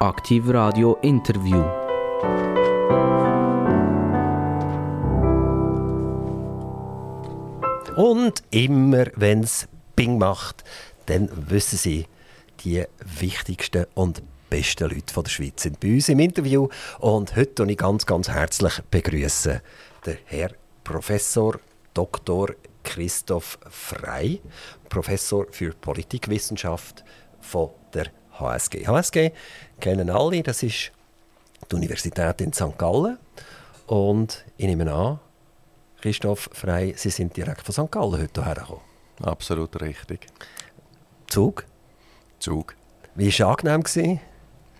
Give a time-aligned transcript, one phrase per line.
[0.00, 1.62] Aktiv Radio Interview.
[7.96, 10.64] Und immer, wenn es Bing macht,
[11.06, 12.06] dann wissen Sie,
[12.64, 12.84] die
[13.20, 16.68] wichtigsten und besten Leute der Schweiz sind bei uns im Interview.
[16.98, 19.60] Und heute begrüße ich ganz, ganz herzlich begrüßen
[20.04, 20.50] den Herr
[20.82, 21.60] Professor
[21.94, 22.50] Dr.
[22.82, 24.40] Christoph Frei,
[24.88, 27.04] Professor für Politikwissenschaft
[27.40, 28.06] von der
[28.38, 28.86] HSG.
[28.86, 29.30] HSG
[29.80, 30.92] kennen alle, das ist
[31.70, 32.76] die Universität in St.
[32.76, 33.18] Gallen.
[33.86, 35.20] Und ich nehme an,
[36.00, 37.92] Christoph Frei, Sie sind direkt von St.
[37.92, 38.82] Gallen heute hergekommen.
[39.22, 40.26] Absolut richtig.
[41.26, 41.64] Zug?
[42.38, 42.74] Zug.
[43.14, 44.20] Wie war es angenehm?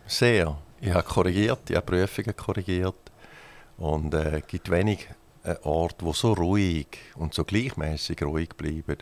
[0.06, 0.58] Sehr.
[0.80, 2.94] Ich habe korrigiert, ich habe Prüfungen korrigiert.
[3.78, 5.08] Und es äh, gibt wenig
[5.44, 8.98] äh, Orte, wo so ruhig und so gleichmäßig ruhig bleiben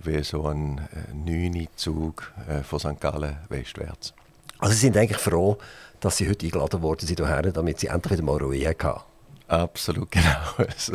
[0.00, 3.00] wie so ein äh, 9 Zug äh, von St.
[3.00, 4.14] Gallen westwärts.
[4.58, 5.58] Also Sie sind eigentlich froh,
[6.00, 9.00] dass Sie heute eingeladen worden sind, hierher, damit Sie endlich wieder mal Ruhe hatten?
[9.48, 10.94] Absolut, genau so.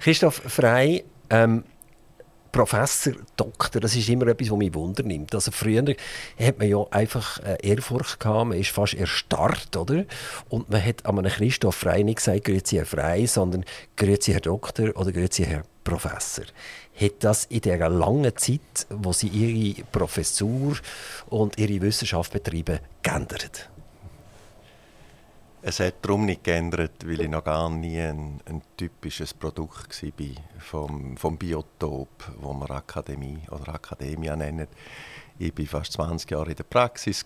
[0.00, 1.64] Christoph Frei, ähm,
[2.54, 5.34] Professor, Doktor, das ist immer etwas, was mich wundernimmt.
[5.34, 5.84] Also früher
[6.38, 10.04] hat man ja einfach äh, Ehrfurcht gehabt, man ist fast erstarrt, oder?
[10.50, 13.64] Und man hat an einem Christoph Frei nicht gesagt, grüezi Herr Frei, sondern
[13.96, 16.44] grüezi Herr Doktor oder grüezi Herr Professor
[17.00, 20.76] hat das in der langen Zeit, wo sie ihre Professur
[21.26, 23.68] und ihre Wissenschaft betreiben, geändert?
[25.66, 30.26] Es hat darum nicht geändert, weil ich noch gar nie ein, ein typisches Produkt war
[30.58, 34.68] vom, vom Biotop, wo wir Akademie oder Akademia nennen.
[35.38, 37.24] Ich war fast 20 Jahre in der Praxis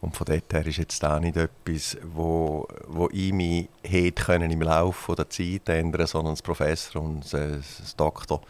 [0.00, 4.50] und von dort her ist jetzt da nicht etwas, wo, wo ich mich hätte können
[4.50, 8.40] im Laufe der Zeit ändern, sondern das Professor und das Doktor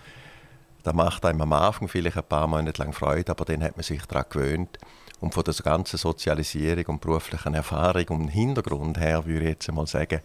[0.83, 3.84] das macht einem am Anfang vielleicht ein paar Monate lang Freude, aber dann hat man
[3.84, 4.78] sich daran gewöhnt.
[5.21, 9.87] Und von der ganzen Sozialisierung und beruflichen Erfahrung und Hintergrund her, würde ich jetzt einmal
[9.87, 10.21] sagen,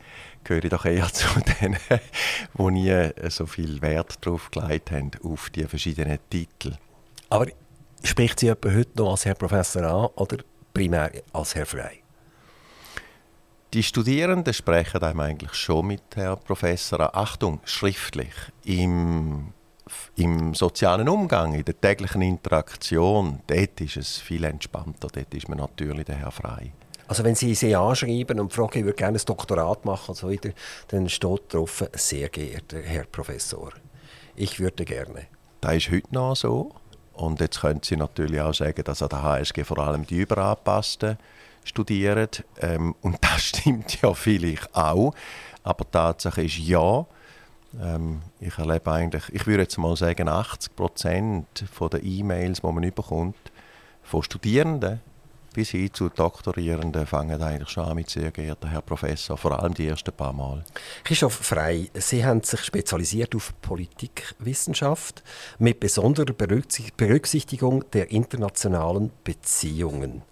[0.46, 1.28] gehöre ich doch eher zu
[1.62, 1.78] denen,
[2.58, 6.76] die nie so viel Wert darauf gelegt haben, auf die verschiedenen Titel.
[7.30, 7.48] Aber
[8.04, 10.38] spricht Sie jemand heute noch als Herr Professor an oder
[10.76, 12.02] primär als Herr Frei?
[13.74, 17.10] Die Studierenden sprechen einem eigentlich schon mit Herr Professor an.
[17.14, 18.34] Achtung, schriftlich.
[18.64, 19.54] Im
[20.16, 25.08] im sozialen Umgang, in der täglichen Interaktion, dort ist es viel entspannter.
[25.14, 26.72] Dort ist man natürlich der Herr frei.
[27.08, 30.32] Also wenn Sie sie anschreiben und fragen, ich würde gerne ein Doktorat machen und so
[30.32, 30.50] weiter,
[30.88, 33.74] dann steht drauf, sehr geehrter Herr Professor,
[34.36, 35.28] ich würde gerne.
[35.62, 36.72] Das ist heute noch so.
[37.16, 41.18] Und jetzt können Sie natürlich auch sagen, dass an der HSG vor allem die Überangepassten
[41.64, 42.30] studieren.
[42.60, 45.14] Ähm, und das stimmt ja vielleicht auch.
[45.64, 47.06] Aber Tatsache ist ja,
[47.82, 52.92] ähm, ich erlebe eigentlich, ich würde jetzt mal sagen, 80 Prozent der E-Mails, die man
[52.92, 53.52] bekommt,
[54.04, 55.02] von Studierenden
[55.56, 59.74] bis hin zu Doktorierenden, fangen eigentlich schon an mit «Sehr geehrter Herr Professor», vor allem
[59.74, 60.66] die ersten paar Mal.
[61.06, 65.24] Christoph Frei, Sie haben sich spezialisiert auf Politikwissenschaft
[65.58, 70.24] mit besonderer Berücksichtigung der internationalen Beziehungen.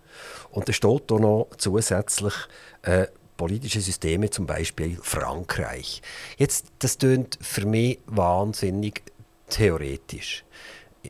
[0.52, 2.34] Und da steht hier noch zusätzlich
[2.82, 3.08] äh,
[3.38, 6.02] politische Systeme, zum Beispiel Frankreich.
[6.38, 9.02] Jetzt, das tönt für mich wahnsinnig
[9.50, 10.44] theoretisch.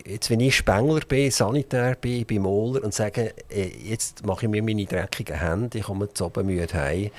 [0.06, 4.52] Jetzt, wenn ich Spengler bin, Sanitär bin, bin Moller und sage, äh, jetzt mache ich
[4.52, 7.12] mir meine dreckigen Hände, ich komme zu oben müde heim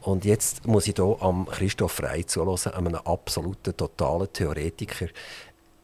[0.00, 5.08] und jetzt muss ich hier am Christoph Frey zuhören, einem absoluten, totalen Theoretiker.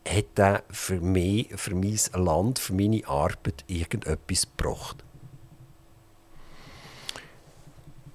[0.08, 5.04] Hat er für mich, für mein Land, für meine Arbeit irgendetwas gebracht?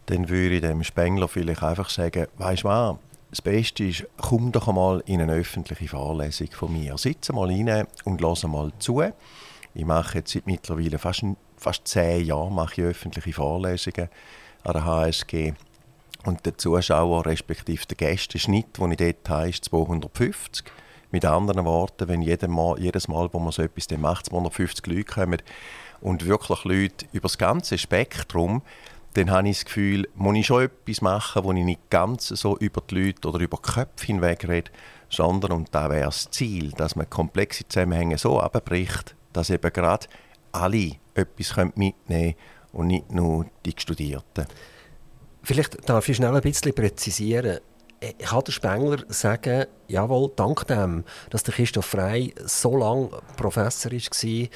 [0.05, 2.97] dann würde ich dem Spengler vielleicht einfach sagen, weißt du was,
[3.33, 6.99] das Beste ist, komm doch einmal in eine öffentliche Vorlesung von mir.
[6.99, 9.01] Sitz mal rein und lass mal zu.
[9.73, 11.25] Ich mache jetzt seit mittlerweile fast,
[11.57, 14.07] fast zehn Jahren mache ich öffentliche Vorlesungen
[14.63, 15.53] an der HSG.
[16.25, 20.65] Und der Zuschauer, respektive der Gästenschnitt, den ich dort habe, ist 250.
[21.09, 25.05] Mit anderen Worten, wenn jedes Mal, jedes Mal wo man so etwas macht, 250 Leute
[25.05, 25.41] kommen
[26.01, 28.61] und wirklich Leute über das ganze Spektrum,
[29.13, 32.57] dann habe ich das Gefühl, muss ich schon etwas machen, wo ich nicht ganz so
[32.57, 34.71] über die Leute oder über die Köpfe hinweg rede,
[35.09, 40.07] sondern, und da wäre das Ziel, dass man komplexe Zusammenhänge so abbricht, dass eben gerade
[40.51, 42.35] alle etwas mitnehmen können
[42.71, 44.47] und nicht nur die Studierten.
[45.43, 47.59] Vielleicht darf ich schnell ein bisschen präzisieren.
[48.19, 54.47] Kann der Spengler sagen, jawohl, dank dem, dass der Christoph Frey so lange Professor war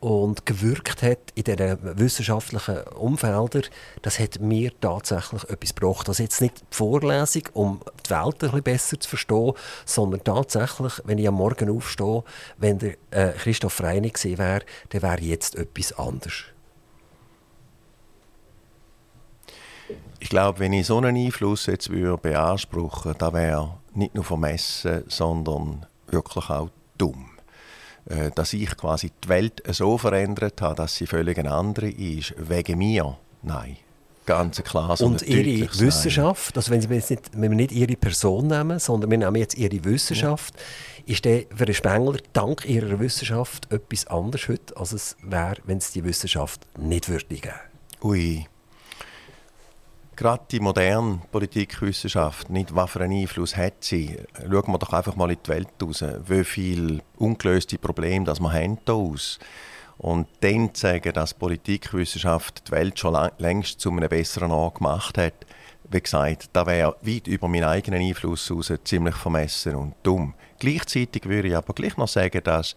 [0.00, 3.64] und gewirkt hat in diesen wissenschaftlichen Umfeldern,
[4.02, 6.08] das hat mir tatsächlich etwas gebracht.
[6.08, 9.52] Also jetzt nicht die Vorlesung, um die Welt ein bisschen besser zu verstehen,
[9.84, 12.22] sondern tatsächlich, wenn ich am Morgen aufstehe,
[12.58, 16.44] wenn der äh, Christoph Reinig gewesen wäre, dann wäre jetzt etwas anders.
[20.20, 24.24] Ich glaube, wenn ich so einen Einfluss jetzt würde beanspruchen würde, das wäre nicht nur
[24.24, 27.37] vermessen, sondern wirklich auch dumm.
[28.08, 32.34] Äh, dass ich quasi die Welt so verändert habe, dass sie völlig eine andere ist,
[32.38, 33.76] wegen mir, nein.
[34.24, 34.98] Ganz klar.
[35.00, 39.10] Und Ihre Wissenschaft, also wenn, Sie jetzt nicht, wenn wir nicht Ihre Person nehmen, sondern
[39.10, 41.14] wir nehmen jetzt Ihre Wissenschaft, ja.
[41.14, 45.78] ist der für den Spengler dank Ihrer Wissenschaft etwas anderes heute, als es wäre, wenn
[45.78, 47.54] es die Wissenschaft nicht würde geben?
[48.02, 48.46] Ui,
[50.18, 55.14] gerade die moderne Politikwissenschaft, nicht was für einen Einfluss hat sie, schauen wir doch einfach
[55.14, 59.38] mal in die Welt raus, wie viele ungelöste Probleme das wir haben aus.
[59.96, 65.18] Und dann zu sagen, dass Politikwissenschaft die Welt schon längst zu einem besseren Ort gemacht
[65.18, 65.46] hat,
[65.88, 70.34] wie gesagt, da wäre weit über meinen eigenen Einfluss heraus ziemlich vermessen und dumm.
[70.58, 72.74] Gleichzeitig würde ich aber gleich noch sagen, dass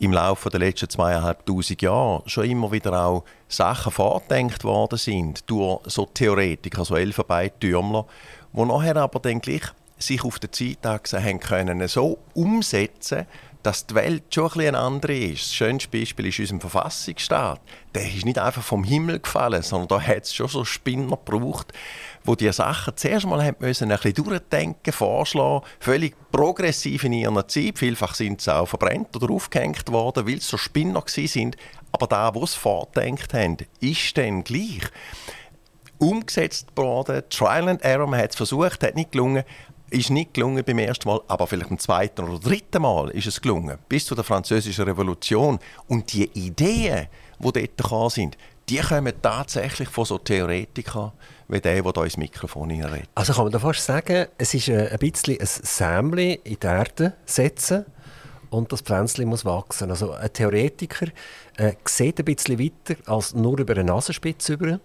[0.00, 5.82] im Laufe der letzten zweieinhalbtausend Jahre schon immer wieder auch Sachen vorgedenkt worden sind durch
[5.84, 8.06] so Theoretiker, so Elfenbeintürmler,
[8.52, 9.62] die nachher aber dann gleich
[9.98, 13.26] sich auf der Zeitachse haben können so umsetzen
[13.62, 15.42] dass die Welt schon ein bisschen andere ist.
[15.42, 17.60] Das schönste Beispiel ist unser Verfassungsstaat.
[17.94, 21.72] Der ist nicht einfach vom Himmel gefallen, sondern da hat es schon so Spinner gebraucht,
[22.30, 27.48] wo die Sachen zuerst mal haben müssen, ein bisschen durchdenken, vorschlagen, völlig progressiv in ihrer
[27.48, 27.76] Zeit.
[27.76, 31.56] Vielfach sind sie auch verbrennt oder aufgehängt worden, weil sie so Spinner sind.
[31.90, 34.82] Aber da, wo sie vorgedenkt haben, ist dann gleich
[35.98, 37.24] umgesetzt worden.
[37.30, 39.42] Trial and Error, man hat es versucht, hat nicht gelungen.
[39.90, 43.40] Ist nicht gelungen beim ersten Mal, aber vielleicht beim zweiten oder dritten Mal ist es
[43.40, 43.76] gelungen.
[43.88, 45.58] Bis zu der Französischen Revolution.
[45.88, 47.08] Und die Ideen,
[47.40, 48.38] die dort sind,
[48.68, 51.10] die kommen tatsächlich von so Theoretikern
[51.50, 53.08] wie der, der hier ins Mikrofon redet.
[53.14, 57.14] Also kann man da fast sagen, es ist ein bisschen ein Sämli in die Erde
[57.24, 57.84] setzen
[58.50, 59.90] und das Pflänzchen muss wachsen.
[59.90, 61.08] Also ein Theoretiker
[61.56, 64.80] äh, sieht ein bisschen weiter als nur über eine Nasenspitze über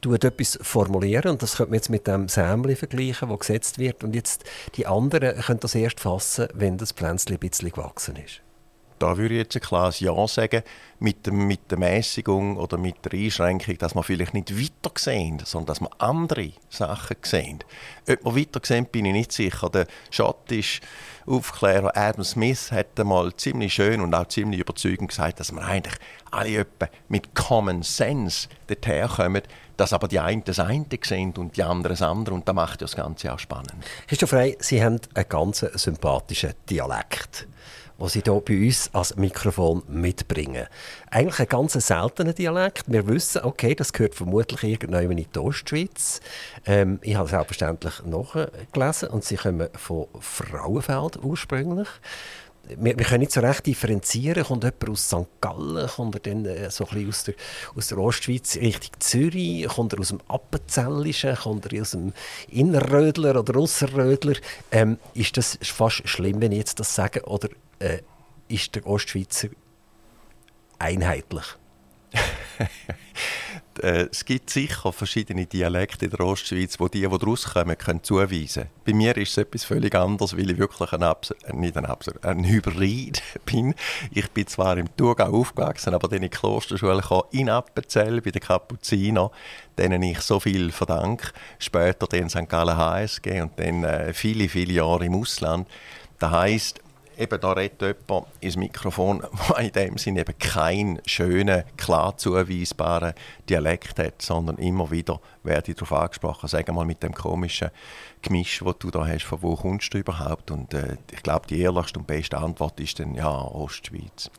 [0.00, 4.02] tut etwas formulieren und das könnte man jetzt mit dem Sämli vergleichen, das gesetzt wird
[4.02, 4.44] und jetzt
[4.74, 8.42] die anderen können das erst fassen, wenn das Pflänzchen ein bisschen gewachsen ist.
[9.02, 10.62] Da würde ich jetzt ein klares Ja sagen,
[11.00, 15.42] mit, dem, mit der Mäßigung oder mit der Einschränkung, dass wir vielleicht nicht weiter sehen,
[15.44, 17.64] sondern dass wir andere Sachen sehen.
[18.22, 19.68] Ob wir weiter sehen, bin ich nicht sicher.
[19.70, 20.82] Der schottische
[21.26, 25.96] Aufklärer Adam Smith hat einmal ziemlich schön und auch ziemlich überzeugend gesagt, dass wir eigentlich
[26.30, 26.64] alle
[27.08, 29.42] mit Common Sense dorthin kommen,
[29.76, 32.36] dass aber die einen das eine sehen und die anderen das andere.
[32.36, 33.74] Und das macht ja das Ganze auch spannend.
[34.06, 37.48] Christoph Frey, Sie haben einen ganz sympathischen Dialekt
[38.02, 40.66] den Sie hier bei uns als Mikrofon mitbringen.
[41.10, 42.84] Eigentlich ein ganz seltener Dialekt.
[42.88, 46.20] Wir wissen, okay, das gehört vermutlich irgendwann in die Ostschweiz.
[46.66, 51.88] Ähm, ich habe selbstverständlich nachgelesen und Sie kommen von Frauenfeld ursprünglich
[52.78, 54.44] wir, wir, können nicht so recht differenzieren.
[54.44, 55.26] Kommt jemand aus St.
[55.40, 57.34] Gallen, kommt er dann äh, so ein aus der,
[57.74, 62.12] aus der Ostschweiz Richtung Zürich, kommt er aus dem Appenzellischen, kommt er aus dem
[62.48, 64.34] Innerrödler oder Ausserrödler.
[64.70, 67.48] Ähm, ist das fast schlimm, wenn ich jetzt das sage, oder
[67.78, 67.98] äh,
[68.48, 69.48] ist der Ostschweizer
[70.78, 71.46] einheitlich?
[73.80, 78.02] Äh, es gibt sicher verschiedene Dialekte in der Ostschweiz, wo die, die daraus kommen, können
[78.02, 81.76] zuweisen Bei mir ist es etwas völlig anderes, weil ich wirklich ein, Abs äh, nicht
[81.76, 83.74] ein, Abs ein Hybrid bin.
[84.10, 88.30] Ich bin zwar im Thurgau aufgewachsen, aber dann in die Klosterschule kam, in Appenzell bei
[88.30, 89.30] den Kapuziner,
[89.78, 91.28] denen ich so viel verdanke.
[91.58, 92.48] Später dann St.
[92.48, 95.68] Gallen HSG und dann äh, viele, viele Jahre im Ausland.
[96.18, 96.80] Das heisst,
[97.18, 103.14] eben da redet jemand ins Mikrofon, der in dem Sinne eben keinen schönen, klar zuweisbaren
[103.48, 107.70] Dialekt hat, sondern immer wieder werde ich darauf angesprochen, sag mal mit dem komischen
[108.22, 110.50] Gemisch, das du da hast, von wo kommst du überhaupt?
[110.50, 114.30] Und äh, ich glaube, die ehrlichste und beste Antwort ist dann, ja, Ostschweiz.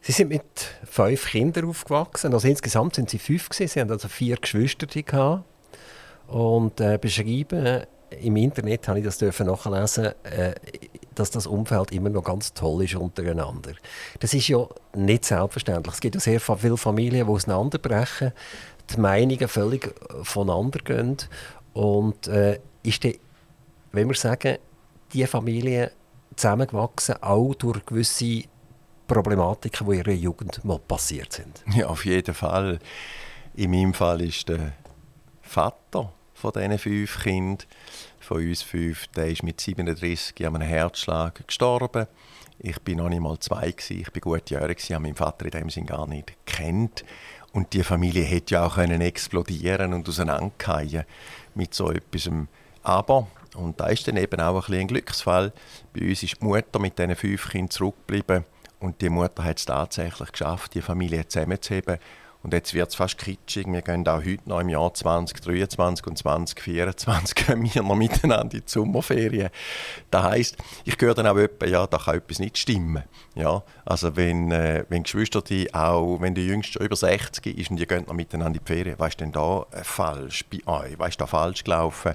[0.00, 0.44] Sie sind mit
[0.84, 3.68] fünf Kindern aufgewachsen, also insgesamt sind Sie fünf gewesen.
[3.68, 5.44] Sie haben also vier Geschwister gehabt
[6.28, 7.84] und äh, beschreiben
[8.22, 10.54] im Internet habe ich das dürfen nachlesen, äh,
[11.14, 13.72] dass das Umfeld immer noch ganz toll ist untereinander.
[14.20, 15.94] Das ist ja nicht selbstverständlich.
[15.94, 18.32] Es gibt ja sehr viele Familien, die auseinanderbrechen,
[18.90, 21.16] die Meinungen völlig voneinander gehen.
[21.72, 23.18] Und äh, ist die,
[23.92, 24.58] wenn wir sagen,
[25.12, 25.92] die Familie
[26.36, 28.42] zusammengewachsen, auch durch gewisse
[29.06, 31.62] Problematiken, die in ihrer Jugend mal passiert sind?
[31.74, 32.78] Ja, auf jeden Fall.
[33.54, 34.72] In meinem Fall ist der
[35.42, 36.12] Vater
[36.44, 37.66] von diesen fünf Kindern
[38.20, 42.06] von uns fünf, der ist mit 37 an einem Herzschlag gestorben.
[42.58, 44.00] Ich bin noch nicht mal zwei gewesen.
[44.02, 47.02] ich bin gutjährig, ich habe meinen Vater in dem Sinn gar nicht kennt.
[47.52, 51.04] Und die Familie hätte ja auch können explodieren und auseinanderfallen
[51.54, 52.28] mit so etwas.
[52.82, 55.50] Aber und da ist dann eben auch ein, ein Glücksfall.
[55.94, 58.44] Bei uns ist die Mutter mit diesen fünf Kindern zurückgeblieben
[58.80, 61.98] und die Mutter hat es tatsächlich geschafft, die Familie zusammenzuheben
[62.44, 63.66] Und jetzt wird es fast kitschig.
[63.66, 68.60] Wir gehen auch heute noch im Jahr 2023 und 2024 gehen wir noch miteinander in
[68.60, 69.48] die Sommerferien.
[70.10, 73.02] Das heisst, ich höre dann auch etwa, ja, da kann etwas nicht stimmen.
[73.34, 77.78] Ja, also wenn, äh, wenn Geschwister die auch, wenn der Jüngste über 60 ist und
[77.78, 80.98] die gehen noch miteinander in die Ferien, was ist denn da äh, falsch bei euch?
[80.98, 82.12] Was ist da falsch gelaufen?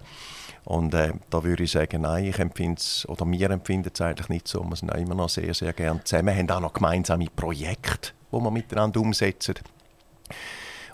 [0.64, 4.30] Und äh, da würde ich sagen, nein, ich empfinde es, oder wir empfinden es eigentlich
[4.30, 4.64] nicht so.
[4.64, 6.28] Wir sind auch immer noch sehr, sehr gerne zusammen.
[6.28, 9.56] Wir haben auch noch gemeinsame Projekte, die wir miteinander umsetzen.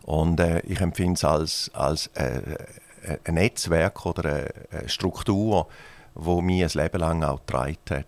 [0.03, 2.57] Und äh, ich empfinde es als, als äh,
[3.05, 5.67] äh, ein Netzwerk oder eine Struktur,
[6.15, 8.05] die mich ein Leben lang auch getragen hat.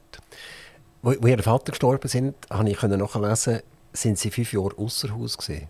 [1.01, 3.61] Wo, wo Ihr Vater gestorben sind, habe ich nachlesen,
[3.93, 5.69] sind Sie fünf Jahre außer Haus gesehen.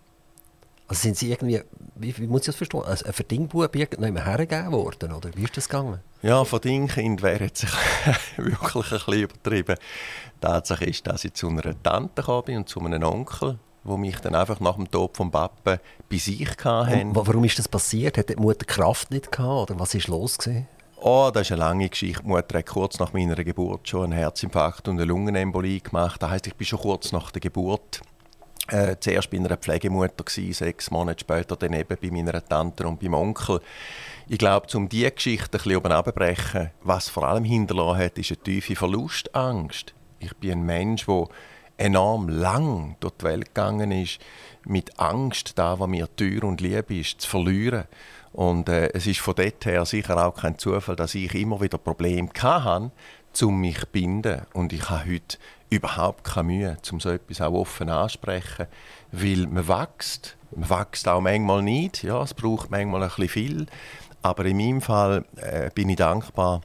[0.87, 1.61] Also sind Sie irgendwie,
[1.95, 5.57] wie, wie muss ich das verstehen, also ein Verdingbub irgendjemand hergegeben worden, oder wie ist
[5.57, 5.99] das gegangen?
[6.21, 7.65] Ja, Verdingkind wäre jetzt
[8.37, 9.75] wirklich ein bisschen übertrieben.
[10.39, 14.35] Tatsache ist, dass ich zu einer Tante kam und zu einem Onkel wo mich dann
[14.35, 15.79] einfach nach dem Tod vom Pappen
[16.09, 17.15] bei sich hatten.
[17.15, 18.17] Warum ist das passiert?
[18.17, 20.67] Hat die Mutter Kraft nicht gehabt oder was ist los gewesen?
[20.99, 22.23] Oh, das ist eine lange Geschichte.
[22.23, 26.21] Die Mutter hat kurz nach meiner Geburt schon einen Herzinfarkt und eine Lungenembolie gemacht.
[26.21, 28.01] Das heißt, ich bin schon kurz nach der Geburt
[28.69, 32.99] äh, zuerst bei einer Pflegemutter gewesen, sechs Monate später dann eben bei meiner Tante und
[32.99, 33.61] beim Onkel.
[34.27, 38.31] Ich glaube, um diese Geschichte ein bisschen oben abzubrechen, was vor allem hinterlassen hat, ist
[38.31, 39.93] eine tiefe Verlustangst.
[40.19, 41.27] Ich bin ein Mensch, der
[41.77, 44.19] enorm lang durch die Welt gegangen ist,
[44.65, 47.85] mit Angst, da, was mir teuer und lieb ist, zu verlieren.
[48.33, 51.77] Und äh, es ist von dort her sicher auch kein Zufall, dass ich immer wieder
[51.77, 52.91] Probleme hatte,
[53.43, 54.41] um mich zu binden.
[54.53, 55.37] Und ich habe heute
[55.69, 58.67] überhaupt keine Mühe, um so etwas auch offen anzusprechen,
[59.11, 60.37] weil man wächst.
[60.55, 63.65] Man wächst auch manchmal nicht, ja, es braucht manchmal ein bisschen viel.
[64.21, 66.61] Aber in meinem Fall äh, bin ich dankbar,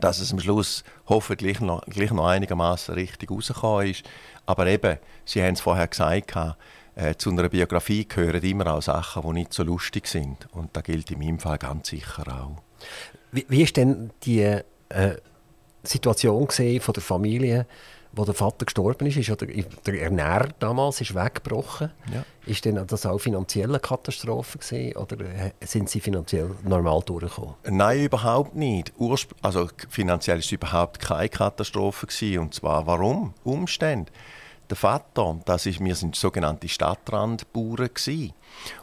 [0.00, 4.04] dass es am Schluss hoffentlich noch, noch einigermaßen richtig rausgekommen ist.
[4.50, 6.34] Aber eben, Sie haben es vorher gesagt,
[6.96, 10.48] äh, zu einer Biografie gehören immer auch Sachen, die nicht so lustig sind.
[10.50, 12.60] Und das gilt in meinem Fall ganz sicher auch.
[13.30, 14.62] Wie, wie ist denn die äh,
[15.84, 17.66] Situation von der Familie,
[18.12, 19.46] wo der Vater gestorben ist, ist der,
[19.86, 21.92] der Ernährer damals ist weggebrochen.
[22.12, 22.24] Ja.
[22.44, 25.16] Ist denn das auch finanziell eine Katastrophe gewesen, oder
[25.60, 27.54] sind Sie finanziell normal durchgekommen?
[27.68, 28.92] Nein, überhaupt nicht.
[28.98, 32.40] Ursp also finanziell ist es überhaupt keine Katastrophe gewesen.
[32.40, 33.32] Und zwar warum?
[33.44, 34.10] Umstände.
[34.70, 38.32] Der Vater, das ist, wir sind sogenannte Stadtrandbauern gewesen.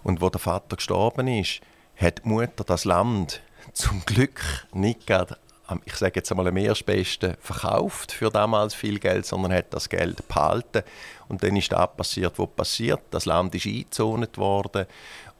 [0.03, 1.61] Und wo der Vater gestorben ist,
[1.95, 3.41] hat die Mutter das Land
[3.73, 5.37] zum Glück nicht gerade
[5.83, 10.25] ich sage jetzt einmal, am erstbesten verkauft für damals viel Geld, sondern hat das Geld
[10.29, 10.83] behalten.
[11.27, 13.01] Und dann ist das passiert, was passiert.
[13.11, 14.85] Das Land ist eingezont worden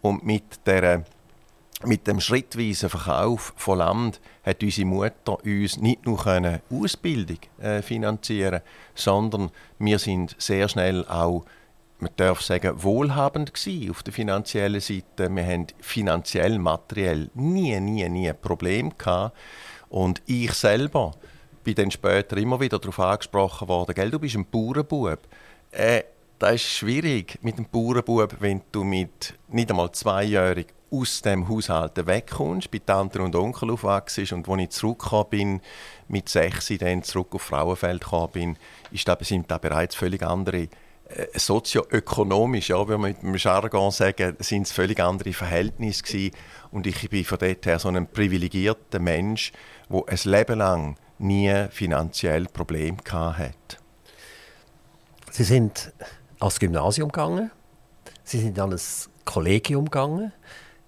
[0.01, 1.05] und mit der
[1.85, 7.81] mit dem schrittweisen Verkauf von Land hat unsere Mutter uns nicht nur eine Ausbildung äh,
[7.81, 8.61] finanzieren,
[8.95, 11.45] sondern wir sind sehr schnell auch
[11.99, 15.29] man darf sagen, wohlhabend gewesen auf der finanziellen Seite.
[15.35, 19.35] Wir haben finanziell, materiell nie, nie, nie ein Problem gehabt.
[19.89, 21.13] Und ich selber
[21.63, 25.19] bin dann später immer wieder darauf angesprochen worden, gell, du bist ein Bauernbub.
[25.71, 26.03] Äh,
[26.39, 32.05] das ist schwierig mit einem Bauernbub, wenn du mit nicht einmal zweijährig aus dem Haushalt
[32.05, 35.61] wegkommst, bei Tanten und Onkel aufwachst und als ich zurückgekommen bin,
[36.07, 38.57] mit sechs dann zurück auf Frauenfeld gekommen bin,
[38.91, 40.69] ist das, sind da bereits völlig andere
[41.09, 46.31] äh, sozioökonomisch, ja, wenn wir mit dem Jargon sagen, sind es völlig andere Verhältnisse gewesen.
[46.71, 49.53] Und ich bin von dort her so ein privilegierter Mensch,
[49.89, 53.79] der ein Leben lang nie finanziell Probleme hat.
[55.31, 55.91] Sie sind
[56.39, 57.51] ans Gymnasium gegangen,
[58.23, 58.79] Sie sind an ein
[59.23, 60.33] Kollegium gegangen.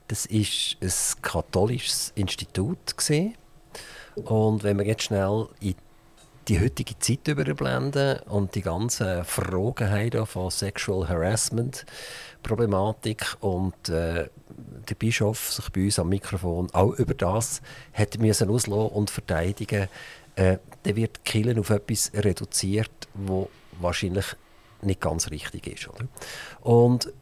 [0.10, 3.36] Das ist ein katholisches Institut gewesen.
[4.16, 5.76] Und wenn wir jetzt schnell in
[6.48, 11.86] die heutige Zeit überblenden und die ganzen Fragen von Sexual Harassment,
[12.42, 14.30] Problematik und äh,
[14.90, 17.62] der Bischof sich bei uns am Mikrofon auch über das
[17.94, 19.90] hat müssen auslassen und verteidigen,
[20.36, 23.48] äh, dann wird Killen auf etwas reduziert, wo
[23.80, 24.26] wahrscheinlich
[24.82, 25.88] nicht ganz richtig ist.
[25.88, 26.08] Oder?
[26.62, 27.14] Und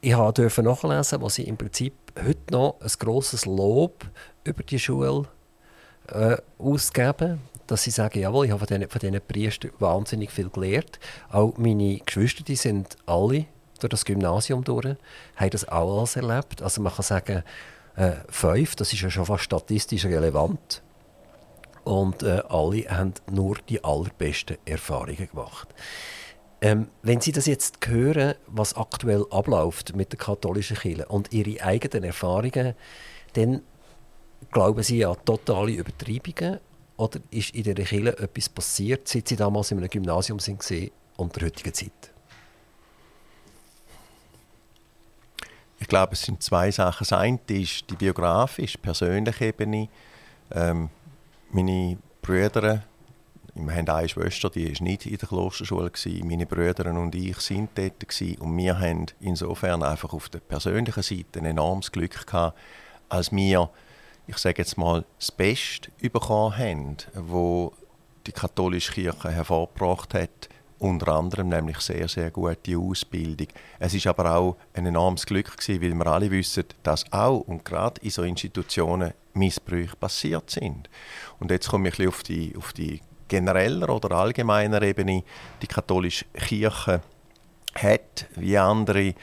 [0.00, 4.04] ich durfte nachlesen, was sie im Prinzip heute noch ein grosses Lob
[4.44, 5.28] über die Schule
[6.08, 10.50] äh, ausgeben dass sie sagen, jawohl, ich habe von diesen, von diesen Priestern wahnsinnig viel
[10.50, 10.98] gelernt.
[11.30, 13.46] Auch meine Geschwister, die sind alle
[13.80, 14.96] durch das Gymnasium durch,
[15.36, 16.62] haben das auch alles erlebt.
[16.62, 17.42] Also man kann sagen,
[17.96, 20.82] äh, fünf, das ist ja schon fast statistisch relevant.
[21.84, 25.68] Und äh, alle haben nur die allerbesten Erfahrungen gemacht.
[26.64, 31.62] Ähm, wenn Sie das jetzt hören, was aktuell abläuft mit der katholischen Kirche und Ihre
[31.62, 32.72] eigenen Erfahrungen,
[33.34, 33.60] dann
[34.50, 36.60] glauben Sie an totale Übertreibungen
[36.96, 40.64] oder ist in der Kirche etwas passiert, seit Sie damals in einem Gymnasium sind
[41.18, 42.14] und der heutigen Zeit?
[45.94, 47.06] glaube, es sind zwei Sachen.
[47.08, 49.88] Das eine ist die biografische, persönliche Ebene.
[50.50, 50.90] Ähm,
[51.52, 52.82] meine Brüder,
[53.54, 55.90] wir haben eine Schwester, die war nicht in der Klosterschule.
[55.90, 56.26] Gewesen.
[56.26, 58.00] Meine Brüder und ich sind dort.
[58.00, 58.38] Gewesen.
[58.38, 62.58] Und wir haben insofern einfach auf der persönlichen Seite ein enormes Glück gehabt,
[63.08, 63.70] als wir,
[64.26, 67.72] ich sage jetzt mal, das Beste bekommen haben, wo
[68.26, 73.48] die katholische Kirche hervorgebracht hat unter anderem nämlich sehr, sehr gute Ausbildung.
[73.78, 77.64] Es ist aber auch ein enormes Glück gewesen, weil wir alle wissen, dass auch und
[77.64, 80.90] gerade in so Institutionen Missbrüche passiert sind.
[81.38, 85.22] Und jetzt komme ich ein auf die, auf die genereller oder allgemeiner Ebene.
[85.62, 87.00] Die katholische Kirche
[87.74, 89.14] hat, wie andere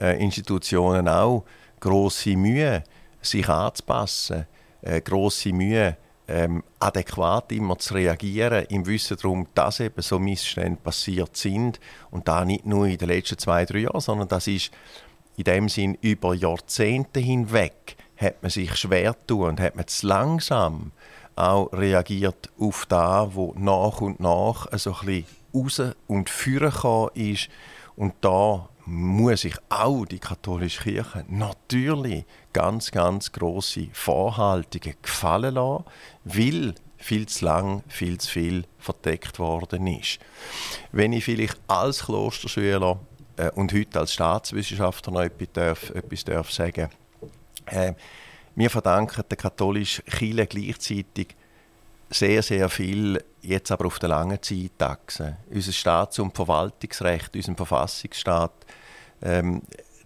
[0.00, 1.44] äh, Institutionen auch,
[1.80, 2.84] große Mühe,
[3.20, 4.46] sich anzupassen,
[4.82, 5.96] äh, große Mühe,
[6.28, 11.78] ähm, adäquat immer zu reagieren, im Wissen darum, dass eben so Missstände passiert sind.
[12.10, 14.72] Und da nicht nur in den letzten zwei, drei Jahren, sondern das ist
[15.36, 20.06] in dem Sinn über Jahrzehnte hinweg hat man sich schwer tun und hat man zu
[20.06, 20.92] langsam
[21.36, 27.48] auch reagiert auf das, wo nach und nach so ein bisschen raus und führen ist.
[27.94, 35.84] Und da muss sich auch die katholische Kirche natürlich ganz, ganz große Vorhaltungen gefallen lassen,
[36.24, 40.18] weil viel zu lang, viel zu viel verdeckt worden ist.
[40.92, 42.98] Wenn ich vielleicht als Klosterschüler
[43.36, 46.88] äh, und heute als Staatswissenschaftler noch etwas, darf, etwas darf sagen
[47.66, 47.92] äh,
[48.56, 51.36] wir verdanken der katholischen Kirche gleichzeitig
[52.08, 55.36] sehr, sehr viel, jetzt aber auf der langen Zeitachse.
[55.50, 58.52] Unser Staats- und Verwaltungsrecht, unser Verfassungsstaat,
[59.22, 59.62] ähm,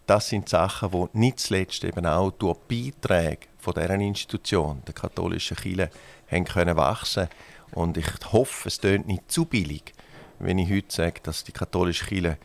[0.07, 5.57] das sind Sachen, die nicht zuletzt eben auch durch Beiträge von dieser Institution, der katholischen
[5.57, 5.91] Kirche,
[6.29, 7.29] haben können wachsen
[7.73, 9.95] Und ich hoffe, es tönt nicht zu billig,
[10.41, 12.39] wenn ich heute sage, dass die katholische Kirche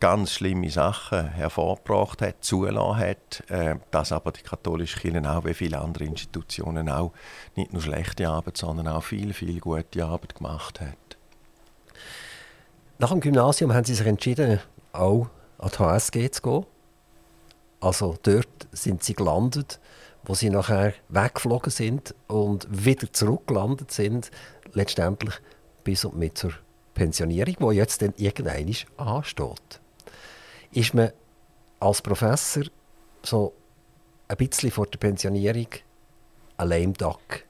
[0.00, 5.54] ganz schlimme Sachen hervorgebracht hat, zulassen hat, äh, dass aber die katholische Kirche auch wie
[5.54, 7.12] viele andere Institutionen auch
[7.56, 10.96] nicht nur schlechte Arbeit, sondern auch viel, viel gute Arbeit gemacht hat.
[12.98, 14.60] Nach dem Gymnasium haben Sie sich entschieden,
[14.92, 16.66] auch an die HSG zu gehen.
[17.80, 19.80] Also dort sind Sie gelandet,
[20.24, 24.30] wo Sie nachher weggeflogen sind und wieder zurückgelandet sind,
[24.72, 25.34] letztendlich
[25.84, 26.52] bis und mit zur
[27.00, 29.80] Pensionierung, die jetzt dann irgendwann ansteht.
[30.72, 31.12] Ist man
[31.78, 32.64] als Professor
[33.22, 33.54] so
[34.28, 35.68] ein bisschen vor der Pensionierung
[36.58, 37.44] ein lame duck?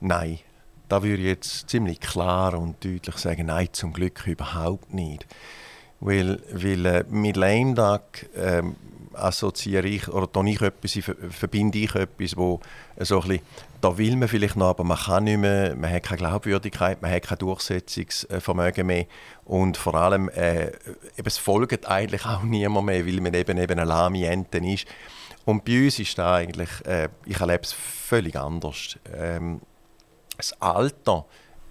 [0.00, 0.40] Nein,
[0.86, 5.26] da würde ich jetzt ziemlich klar und deutlich sagen, nein, zum Glück überhaupt nicht.
[5.98, 8.76] Weil, weil äh, mit lame duck ähm,
[9.16, 10.98] assoziiere ich, oder da ich etwas,
[11.30, 12.60] verbinde ich etwas, wo
[12.98, 13.44] so ein bisschen,
[13.80, 17.10] da will man vielleicht noch, aber man kann nicht mehr, man hat keine Glaubwürdigkeit, man
[17.10, 19.06] hat kein Durchsetzungsvermögen mehr
[19.44, 20.68] und vor allem, äh,
[21.16, 24.86] eben, es folgt eigentlich auch niemand mehr, weil man eben, eben eine lahme Ente ist.
[25.44, 28.98] Und bei uns ist das eigentlich, äh, ich erlebe es völlig anders.
[29.14, 29.60] Ähm,
[30.36, 31.24] das Alter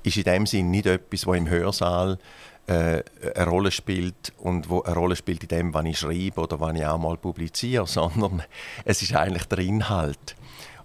[0.04, 2.18] ist in dem Sinn nicht etwas, was im Hörsaal
[2.68, 3.04] äh,
[3.36, 6.76] eine Rolle spielt und wo eine Rolle spielt in dem, was ich schreibe oder was
[6.76, 8.44] ich auch mal publiziere, sondern
[8.84, 10.36] es ist eigentlich der Inhalt.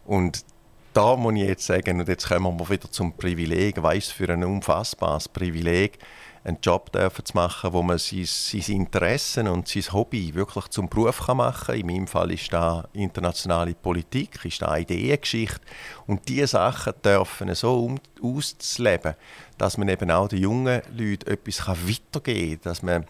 [0.04, 0.44] Und
[0.92, 4.44] da muss ich jetzt sagen, und jetzt kommen wir wieder zum Privileg, ist für ein
[4.44, 5.98] unfassbares Privileg,
[6.42, 10.88] einen Job dürfen zu machen, wo man sein, sein Interessen und sein Hobby wirklich zum
[10.88, 11.76] Beruf machen kann.
[11.76, 15.60] In meinem Fall ist da internationale Politik, ist da Ideengeschichte.
[16.06, 19.14] Und diese Sachen dürfen so um, auszuleben,
[19.58, 23.06] dass man eben auch den jungen Leuten etwas weitergeben kann, dass man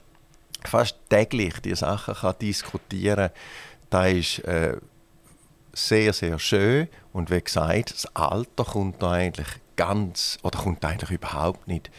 [0.64, 3.32] fast täglich diese Sachen kann diskutieren kann.
[3.90, 4.76] Das ist äh,
[5.72, 6.88] sehr, sehr schön.
[7.12, 11.90] Und wie gesagt, das Alter kommt da eigentlich ganz, oder kommt eigentlich überhaupt nicht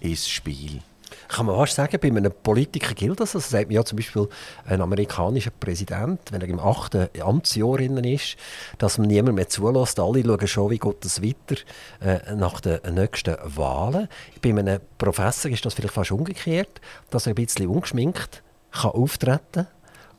[0.00, 0.82] ins Spiel.
[1.28, 3.34] Kann man fast sagen, bei einem Politiker gilt das.
[3.34, 4.28] Also sagt man ja zum Beispiel
[4.66, 8.36] ein amerikanischer Präsident, wenn er im achten Amtsjahr ist,
[8.78, 9.98] dass man niemand mehr zulässt.
[10.00, 11.60] Alle schauen schon, wie geht es weiter
[12.00, 14.08] äh, nach den nächsten Wahlen.
[14.42, 19.66] Bei einem Professor ist das vielleicht fast umgekehrt, dass er ein bisschen ungeschminkt kann auftreten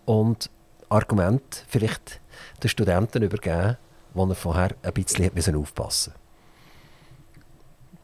[0.05, 0.49] und
[0.89, 2.19] Argumente vielleicht
[2.63, 3.77] den Studenten übergeben,
[4.13, 6.20] wo er vorher ein bisschen aufpassen musste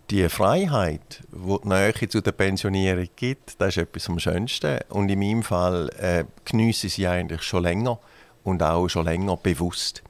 [0.09, 4.79] die Freiheit, die die Nähe zu der Pensionierung gibt, das ist etwas am Schönsten.
[4.89, 7.99] Und in meinem Fall äh, geniesse ich sie eigentlich schon länger
[8.43, 10.03] und auch schon länger bewusst.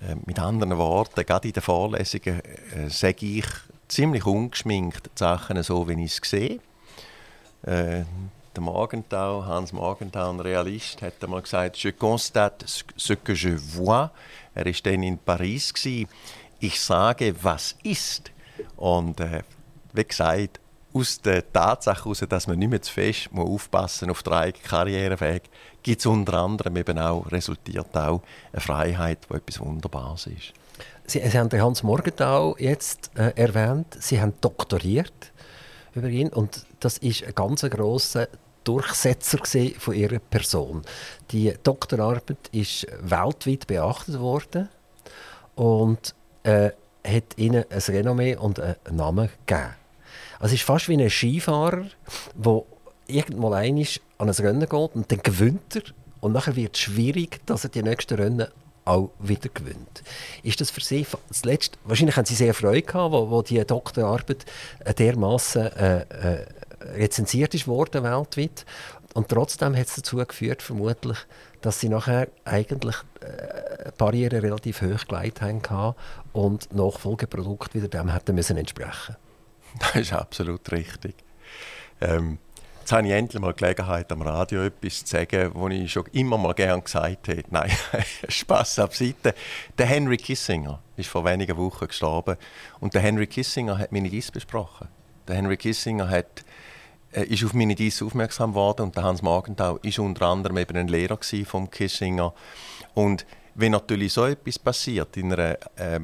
[0.00, 3.46] Äh, mit anderen Worten, gerade in den Vorlesungen äh, sage ich
[3.88, 6.60] ziemlich ungeschminkt die Sachen so, wie ich es sehe.
[7.62, 8.04] Äh,
[8.54, 14.10] der Morgenthau, Hans Morgenthau, ein Realist, hat einmal gesagt, «Je constate ce que je vois».
[14.54, 15.74] Er war dann in Paris.
[16.58, 18.30] Ich sage, was ist.
[18.76, 19.42] Und äh,
[19.92, 20.60] wie gesagt,
[20.92, 24.64] aus der Tatsache heraus, dass man nicht mehr zu fest muss aufpassen auf den eigenen
[24.64, 25.42] Karriereweg,
[25.82, 30.52] gibt es unter anderem eben auch, resultiert auch eine Freiheit, die etwas Wunderbares ist.
[31.06, 33.96] Sie, Sie haben Hans Morgenthau jetzt äh, erwähnt.
[34.00, 35.32] Sie haben doktoriert
[35.94, 38.28] über ihn und das ist ein ganz grosser
[38.64, 39.38] Durchsetzer
[39.78, 40.82] von ihrer Person.
[41.30, 44.68] Die Doktorarbeit ist weltweit beachtet worden
[45.54, 46.70] und äh,
[47.06, 49.70] hat ihnen ein Renommee und einen Namen gegeben.
[50.38, 51.86] Also es ist fast wie ein Skifahrer,
[52.34, 52.62] der
[53.06, 53.86] irgendwann einmal
[54.18, 55.82] an ein Rennen geht und dann gewinnt er.
[56.20, 58.48] Und nachher wird es schwierig, dass er die nächsten Rennen
[58.84, 60.02] auch wieder gewinnt.
[60.42, 63.64] Ist das für Sie das letzte, wahrscheinlich haben Sie sehr Freude gehabt, wo, wo die
[63.64, 64.46] Doktorarbeit
[64.98, 66.46] dermaßen äh, äh,
[66.94, 68.64] rezensiert ist worden weltweit.
[69.16, 71.16] Und trotzdem hat es dazu geführt, vermutlich,
[71.62, 75.94] dass sie nachher eigentlich äh, Barrieren relativ hoch gelegt haben
[76.34, 79.16] und Nachfolgeprodukte wieder dem hätten müssen entsprechen.
[79.78, 81.14] Das ist absolut richtig.
[82.02, 82.36] Ähm,
[82.80, 86.36] jetzt habe ich endlich mal Gelegenheit, am Radio etwas zu sagen, was ich schon immer
[86.36, 87.42] mal gerne gesagt habe.
[87.50, 87.72] Nein,
[88.28, 89.34] Spaß auf Seite.
[89.78, 92.36] Der Henry Kissinger ist vor wenigen Wochen gestorben
[92.80, 94.88] und der Henry Kissinger hat meine Dies besprochen.
[95.26, 96.44] Der Henry Kissinger hat
[97.12, 100.88] ist auf meine Dies aufmerksam geworden und der Hans Morgenthau ist unter anderem eben ein
[100.88, 102.34] Lehrer vom Kissinger
[102.94, 106.00] und wenn natürlich so etwas passiert in einer äh,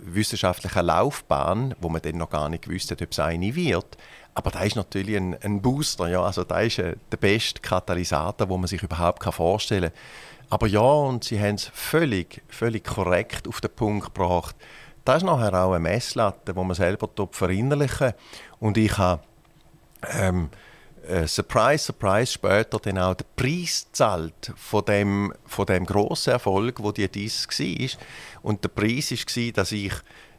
[0.00, 3.98] wissenschaftlichen Laufbahn, wo man dann noch gar nicht gewusst hat, ob es eine wird,
[4.34, 8.48] aber da ist natürlich ein, ein, Booster, ja, also da ist äh, der beste Katalysator,
[8.48, 10.48] wo man sich überhaupt kann vorstellen kann.
[10.50, 14.56] Aber ja, und sie haben es völlig, völlig korrekt auf den Punkt gebracht.
[15.04, 18.14] Das ist nachher auch eine Messlatte, wo man selber verinnerlichen
[18.58, 19.22] Und ich habe
[20.12, 20.50] ähm,
[21.06, 26.82] äh, Surprise, Surprise, später dann auch den Preis zahlt von dem, von dem grossen Erfolg,
[26.82, 27.98] wo die dies war.
[28.42, 29.92] Und der Preis war, dass ich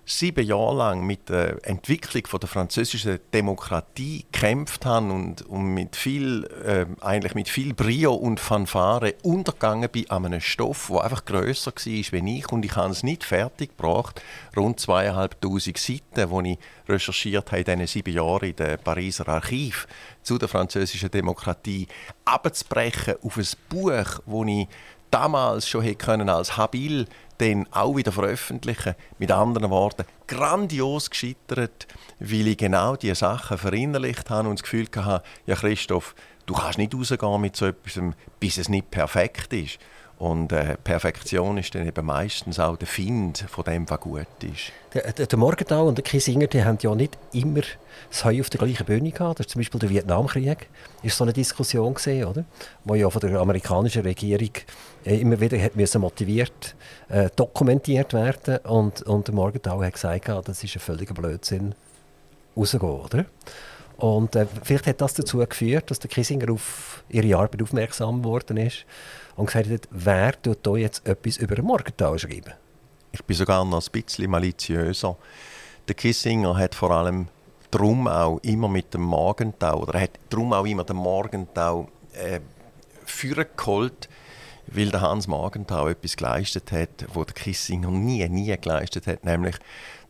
[0.05, 6.45] sieben Jahre lang mit der Entwicklung der französischen Demokratie gekämpft habe und, und mit viel,
[6.63, 11.71] äh, eigentlich mit viel Brio und Fanfare untergegangen bin an einem Stoff, der einfach grösser
[11.71, 12.51] war wie ich.
[12.51, 14.21] Und ich habe es nicht fertig gebracht,
[14.55, 19.87] rund zweieinhalbtausend Seiten, die ich recherchiert habe in diesen sieben Jahren in dem Pariser Archiv
[20.21, 21.87] zu der französischen Demokratie,
[22.25, 24.67] abzubrechen auf ein Buch, das ich
[25.11, 28.95] damals schon hätte können als habil dann auch wieder veröffentlichen.
[29.19, 31.87] Mit anderen Worten, grandios gescheitert,
[32.19, 36.15] weil ich genau diese Sachen verinnerlicht habe und das Gefühl hatte, ja Christoph,
[36.45, 37.99] du kannst nicht rausgehen mit so etwas,
[38.39, 39.79] bis es nicht perfekt ist.
[40.17, 44.71] Und äh, Perfektion ist dann eben meistens auch der Find von dem, was gut ist.
[44.93, 47.61] Der, der, Morgenthau und der Kissinger die haben ja nicht immer
[48.09, 49.39] das Heu auf der gleichen Bühne gehabt.
[49.39, 50.69] Das ist zum Beispiel der Vietnamkrieg.
[51.03, 52.45] ist so eine Diskussion gesehen, oder?
[52.85, 54.51] Wo ja von der amerikanischen Regierung
[55.05, 56.75] äh, immer wieder hat müssen motiviert,
[57.09, 58.59] äh, dokumentiert werden.
[58.59, 61.75] Und, und der Morgenthau hat gesagt, das ist ein völliger Blödsinn,
[62.55, 63.25] rauszugehen, oder?
[63.97, 68.57] Und äh, vielleicht hat das dazu geführt, dass der Kissinger auf ihre Arbeit aufmerksam geworden
[68.57, 68.85] ist
[69.35, 72.53] und gesagt hat, wer tut hier jetzt etwas über den Morgenthau schreiben?
[73.11, 75.17] Ich bin sogar noch ein bisschen maliziöser.
[75.87, 77.27] Der Kissinger hat vor allem
[77.71, 82.39] darum auch immer mit dem Morgenthau, oder hat darum auch immer den Morgenthau äh,
[83.57, 84.09] geholt,
[84.67, 89.55] weil der Hans Morgenthau etwas geleistet hat, was der Kissinger nie, nie geleistet hat, nämlich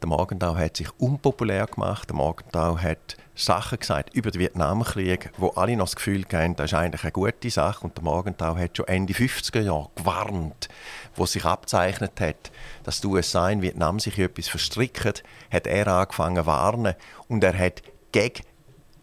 [0.01, 5.49] der Morgenthau hat sich unpopulär gemacht, der Morgenthau hat Sachen gesagt über den Vietnamkrieg, wo
[5.49, 7.85] alle noch das Gefühl haben, das ist eigentlich eine gute Sache.
[7.85, 10.69] Und der Morgenthau hat schon Ende 50er Jahre gewarnt,
[11.15, 12.51] wo sich abzeichnet hat,
[12.83, 15.13] dass die USA in Vietnam sich etwas verstricken,
[15.51, 16.95] hat er angefangen zu warnen.
[17.27, 17.81] Und er hat
[18.13, 18.43] gegen,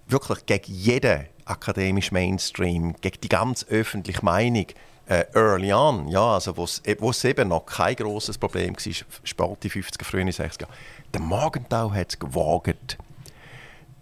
[0.07, 4.67] wirklich gegen jeden akademischen Mainstream, gegen die ganze öffentliche Meinung
[5.13, 8.93] äh, early on, ja, also wo es eben noch kein großes Problem war,
[9.25, 10.67] Sport die 50er, frühen 60er,
[11.13, 12.97] der Morgenthau hat es gewagt,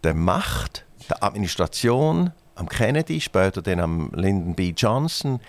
[0.05, 4.73] der Macht, der Administration, am Kennedy, später dann am Lyndon B.
[4.77, 5.41] Johnson,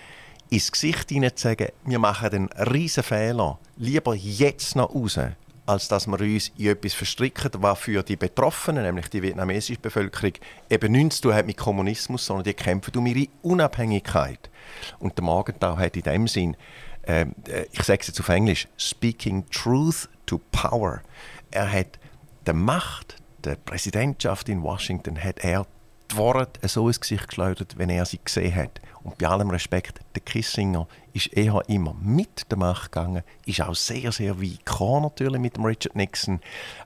[0.50, 5.18] ins Gesicht hinein zu sagen, wir machen einen riesen Fehler, lieber jetzt noch raus,
[5.66, 10.32] als dass wir uns in etwas verstricken, was für die Betroffenen, nämlich die vietnamesische Bevölkerung,
[10.68, 14.50] eben nichts zu tun hat mit Kommunismus, sondern die kämpfen um ihre Unabhängigkeit.
[14.98, 16.56] Und der Morgenthau hat in dem Sinn,
[17.04, 21.02] ähm, äh, ich sage es jetzt auf Englisch, speaking truth to power.
[21.50, 21.98] Er hat
[22.46, 25.66] die Macht, der Präsidentschaft in Washington hat er
[26.10, 28.80] die Worte so ins Gesicht geschleudert, wenn er sie gesehen hat.
[29.04, 33.74] Und bei allem Respekt, der Kissinger ist eher immer mit der Macht gegangen, ist auch
[33.74, 36.40] sehr, sehr weit gekommen, natürlich mit dem Richard Nixon.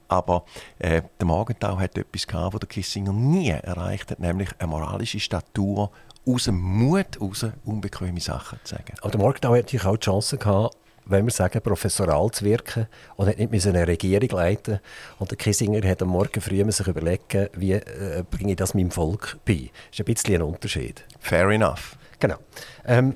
[0.08, 0.44] Aber
[0.78, 5.20] äh, der Morgenthau hat etwas gehabt, was der Kissinger nie erreicht hat, nämlich eine moralische
[5.20, 5.90] Statur
[6.26, 8.94] aus dem Mut heraus unbequeme Sachen zu sagen.
[9.00, 10.76] Aber der Morgenthau hat natürlich auch die Chance gehabt,
[11.06, 14.80] wenn wir sagen, professoral zu wirken und hat nicht eine Regierung leiten
[15.18, 18.90] Und der Kissinger hat am Morgen früh sich überlegen, wie äh, bringe ich das meinem
[18.90, 19.70] Volk bei.
[19.90, 21.04] Das ist ein bisschen ein Unterschied.
[21.20, 21.95] Fair enough.
[22.18, 22.36] Genau.
[22.84, 23.14] Ähm,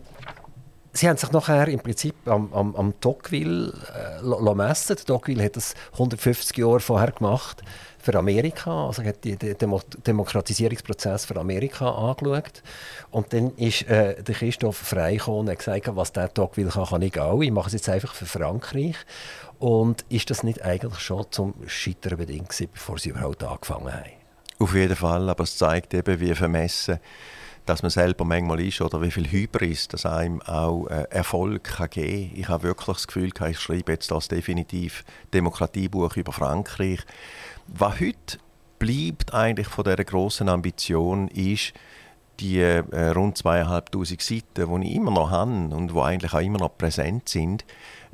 [0.92, 3.72] Sie haben sich nachher im Prinzip am, am, am Tocqueville
[4.22, 4.96] äh, messen.
[4.96, 7.62] Tocqueville hat das 150 Jahre vorher gemacht
[8.00, 12.62] für Amerika, also hat den Demo Demokratisierungsprozess für Amerika angeschaut.
[13.10, 17.02] Und dann ist äh, der Christoph Freikorn und hat gesagt, was der Tocqueville kann, kann
[17.02, 17.40] ich auch.
[17.40, 18.96] Ich mache es jetzt einfach für Frankreich.
[19.60, 24.10] Und ist das nicht eigentlich schon zum Scheitern bedingt gewesen, bevor Sie überhaupt angefangen haben?
[24.58, 26.98] Auf jeden Fall, aber es zeigt eben, wie vermessen
[27.66, 31.90] dass man selber manchmal ist oder wie viel Hybris das einem auch äh, Erfolg kann
[31.90, 37.00] geben Ich habe wirklich das Gefühl, ich schreibe jetzt das definitiv Demokratiebuch über Frankreich.
[37.66, 38.38] Was heute
[38.78, 41.74] bleibt eigentlich von dieser grossen Ambition ist,
[42.40, 46.58] die äh, rund zweieinhalbtausend Seiten, die ich immer noch habe und die eigentlich auch immer
[46.58, 47.64] noch präsent sind,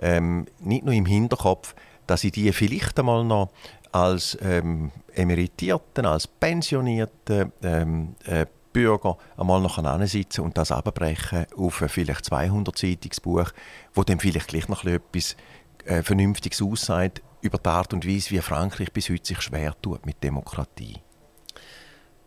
[0.01, 1.75] ähm, nicht nur im Hinterkopf,
[2.07, 3.51] dass ich die vielleicht einmal noch
[3.93, 11.81] als ähm, Emeritierten, als Pensionierten ähm, äh, Bürger einmal noch sitzen und das abbrechen auf
[11.81, 13.51] ein vielleicht 200-seitiges Buch,
[13.95, 15.35] wo dann vielleicht gleich noch etwas
[15.87, 20.05] äh, Vernünftiges aussagt über die Art und Weise, wie Frankreich bis heute sich schwer tut
[20.05, 20.99] mit Demokratie.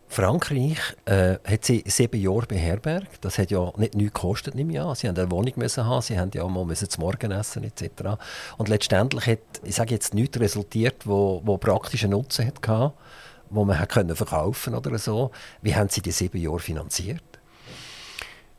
[0.08, 3.24] Frankreich äh, hat sie sieben Jahre beherbergt.
[3.24, 4.96] Das hat ja nicht nichts gekostet im Jahr.
[4.96, 8.18] Sie haben eine Wohnung müssen haben, sie haben ja mal müssen zum Morgen essen etc.
[8.58, 12.92] Und letztendlich hat, ich sage jetzt nichts resultiert, wo, wo praktischen Nutzen hatte
[13.50, 15.30] wo man können verkaufen oder so.
[15.62, 17.22] Wie haben Sie die sieben Jahre finanziert?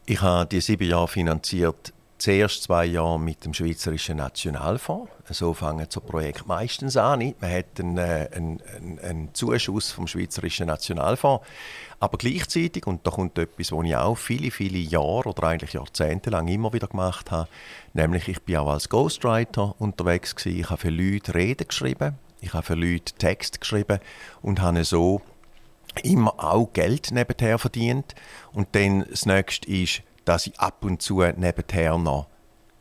[0.05, 5.09] Ich habe die sieben Jahre finanziert zuerst zwei Jahre mit dem Schweizerischen Nationalfonds.
[5.29, 7.33] So fangen so Projekte meistens an.
[7.39, 8.61] Man hat einen, äh, einen,
[9.01, 11.43] einen, Zuschuss vom Schweizerischen Nationalfonds.
[11.99, 16.29] Aber gleichzeitig, und da kommt etwas, was ich auch viele, viele Jahre oder eigentlich Jahrzehnte
[16.29, 17.47] lang immer wieder gemacht habe,
[17.93, 20.59] nämlich ich bin auch als Ghostwriter unterwegs gewesen.
[20.59, 23.99] Ich habe für Leute Reden geschrieben, ich habe für Leute Text geschrieben
[24.41, 25.21] und habe so
[26.03, 28.15] immer auch Geld nebenher verdient.
[28.51, 32.27] Und dann das nächste ist, dass ich ab und zu nebenher noch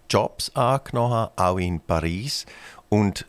[0.08, 2.46] Jobs angenommen habe, auch in Paris.
[2.88, 3.26] Und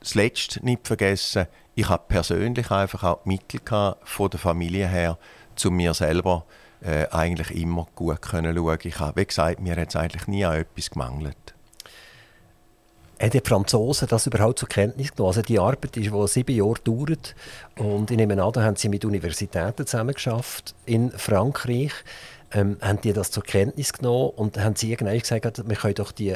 [0.00, 3.60] das Letzte nicht vergessen, ich habe persönlich einfach auch die Mittel
[4.02, 5.18] von der Familie her,
[5.54, 6.44] zu mir selber
[6.80, 8.78] äh, eigentlich immer gut können schauen.
[8.82, 11.54] Ich habe, wie gesagt, mir hat es eigentlich nie an etwas gemangelt.
[13.20, 15.30] Haben die Franzosen das überhaupt zur Kenntnis genommen?
[15.30, 17.34] Also die Arbeit, ist, die sieben Jahre dauert
[17.76, 21.92] und ich nehme an, da haben sie mit Universitäten zusammengeschafft in Frankreich.
[22.52, 26.12] Ähm, haben die das zur Kenntnis genommen und haben sie irgendwann gesagt, wir können doch
[26.12, 26.34] die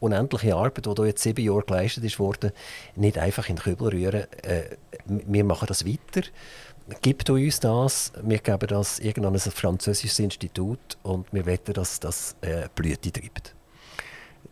[0.00, 2.50] unendliche Arbeit, die jetzt sieben Jahre geleistet ist worden,
[2.96, 4.26] nicht einfach in den Kübel rühren.
[4.42, 4.62] Äh,
[5.06, 6.26] wir machen das weiter.
[7.00, 12.68] Gibt uns das, wir geben das irgendein französisches Institut und wir wetten, dass das äh,
[12.74, 13.54] Blüte treibt.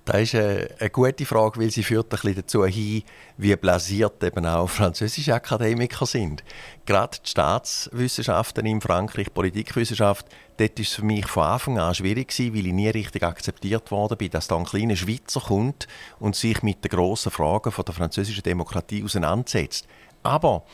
[0.04, 3.02] Das ist eine, gute Frage, weil sie führt ein bisschen dazu hin,
[3.36, 6.42] wie blasiert eben auch französische Akademiker sind.
[6.86, 10.26] Gerade die Staatswissenschaften in Frankreich, Politikwissenschaft,
[10.56, 13.90] dort war es für mich von Anfang an schwierig gewesen, weil ich nie richtig akzeptiert
[13.90, 15.86] worden bin, dass da ein kleiner Schweizer kommt
[16.18, 19.86] und sich mit den grossen Fragen der französischen Demokratie auseinandersetzt.
[20.22, 20.64] Aber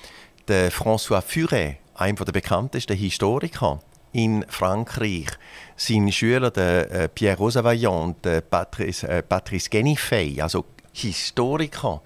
[0.48, 3.80] der François Furet, einer der bekanntesten Historiker,
[4.16, 5.26] in Frankreich.
[5.76, 12.00] Seine Schüler, der äh, Pierre Rosavaillant, der Patrice, äh, Patrice Genifey, also Historiker,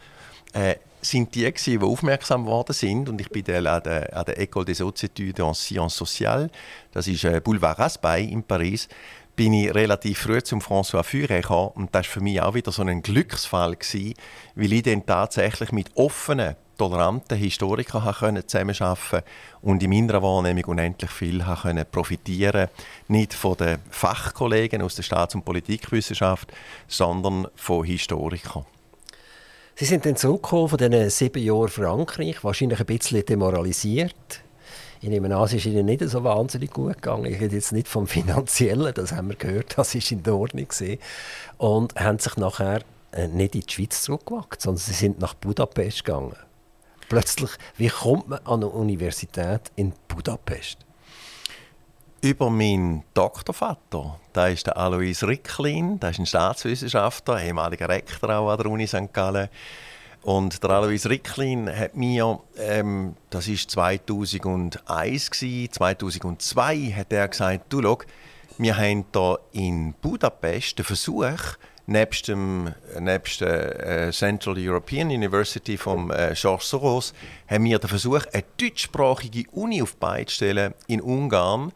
[0.52, 3.08] äh, sind die, die aufmerksam geworden sind.
[3.08, 6.50] Und ich bin an der, an der École des Hautes Études en Sciences Sociales,
[6.92, 8.88] das ist äh, Boulevard Raspail in Paris,
[9.36, 11.70] bin ich relativ früh zum François Furet gekommen.
[11.76, 14.14] Und das war für mich auch wieder so ein Glücksfall, gewesen,
[14.56, 19.22] weil ich dann tatsächlich mit offenen toleranten Historikern zusammenarbeiten
[19.60, 22.68] und in meiner Wahrnehmung unendlich viel können profitieren
[23.06, 26.50] Nicht von den Fachkollegen aus der Staats- und Politikwissenschaft,
[26.88, 28.64] sondern von Historikern.
[29.74, 34.40] Sie sind dann zurückgekommen von diesen sieben Jahren Frankreich, wahrscheinlich ein bisschen demoralisiert.
[35.02, 37.26] Ich nehme an, es ist Ihnen nicht so wahnsinnig gut gegangen.
[37.26, 40.68] Ich rede jetzt nicht vom Finanziellen, das haben wir gehört, das ist in Ordnung.
[40.68, 40.98] Gewesen.
[41.58, 42.80] Und haben sich nachher
[43.12, 46.36] äh, nicht in die Schweiz zurückgewagt, sondern sie sind nach Budapest gegangen
[47.10, 50.78] plötzlich, wie kommt man an eine Universität in Budapest?
[52.22, 58.50] Über meinen Doktorvater, da ist der Alois Ricklin, der ist ein Staatswissenschaftler, ehemaliger Rektor auch
[58.50, 59.12] an der Uni St.
[59.12, 59.48] Gallen.
[60.22, 67.72] Und der Alois Ricklin hat mir, ähm, das war 2001 gewesen, 2002 hat er gesagt,
[67.72, 67.98] du schau,
[68.58, 71.56] wir haben hier in Budapest den Versuch,
[71.90, 77.12] nebst dem nebst der äh, Central European University vom äh, Georges Soros
[77.48, 81.72] haben wir den Versuch, eine deutschsprachige Uni auf die zu stellen in Ungarn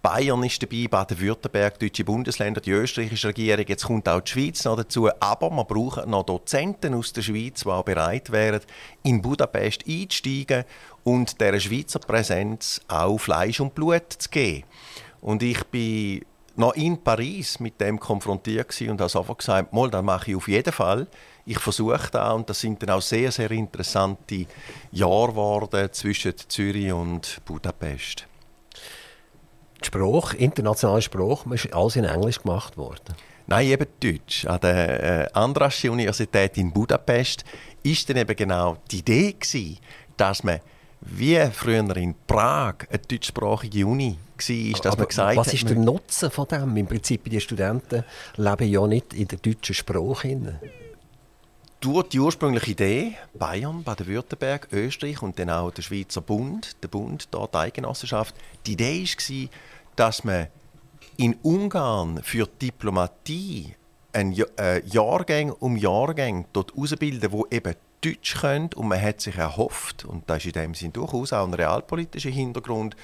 [0.00, 3.64] Bayern ist dabei, Baden-Württemberg, deutsche Bundesländer, die österreichische Regierung.
[3.66, 5.10] Jetzt kommt auch die Schweiz noch dazu.
[5.18, 8.60] Aber man braucht noch Dozenten aus der Schweiz, die auch bereit wären,
[9.02, 10.64] in Budapest einzusteigen
[11.02, 14.62] und der Schweizer Präsenz auch Fleisch und Blut zu geben.
[15.20, 16.24] Und ich bin
[16.58, 20.48] noch in Paris mit dem konfrontiert und habe sofort gesagt, mal, das mache ich auf
[20.48, 21.06] jeden Fall.
[21.46, 24.46] Ich versuche da und das sind dann auch sehr, sehr interessante
[24.92, 28.26] Jahre geworden zwischen Zürich und Budapest.
[29.82, 33.14] Spruch, internationaler Spruch, ist alles in Englisch gemacht worden.
[33.46, 34.44] Nein, eben Deutsch.
[34.44, 37.44] An der äh, Andraschi Universität in Budapest
[37.82, 39.78] ist dann eben genau die Idee gewesen,
[40.16, 40.60] dass man
[41.00, 46.30] wie früher in Prag eine deutschsprachige Uni war, dass man gesagt Was ist der Nutzen
[46.30, 46.76] von dem?
[46.76, 48.04] Im Prinzip, die Studenten
[48.36, 50.60] leben ja nicht in der deutschen Sprache.
[51.80, 57.28] Durch die ursprüngliche Idee, Bayern, Baden-Württemberg, Österreich und dann auch der Schweizer Bund, der Bund,
[57.30, 58.34] dort die Eidgenossenschaft,
[58.66, 59.48] die Idee war,
[59.94, 60.48] dass man
[61.16, 63.74] in Ungarn für Diplomatie
[64.12, 69.36] ein äh, Jahrgang um Jahrgang dort ausbilden, wo eben Deutsch können und man hat sich
[69.36, 72.96] erhofft, und das ist in dem Sinn durchaus auch ein realpolitischer Hintergrund,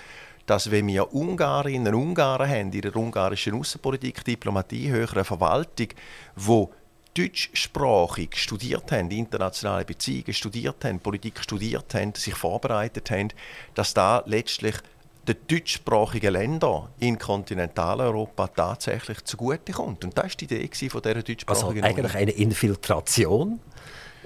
[0.47, 5.89] dass wenn wir Ungarinnen und Ungarn haben in der ungarischen Außenpolitik, Diplomatie, höhere Verwaltung,
[6.37, 6.73] wo
[7.17, 13.29] deutschsprachig studiert haben, internationale Beziehungen studiert haben, Politik studiert haben, sich vorbereitet haben,
[13.75, 14.75] dass da letztlich
[15.27, 20.05] den deutschsprachigen Ländern in Kontinentaleuropa tatsächlich zugutekommt.
[20.05, 23.61] Und das war die Idee von dieser deutschsprachigen Also eigentlich eine Infiltration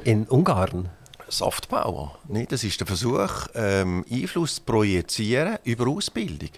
[0.04, 0.90] in Ungarn?
[1.28, 2.18] Soft Power.
[2.48, 6.50] Das ist der Versuch, ähm, Einfluss zu projizieren über Ausbildung.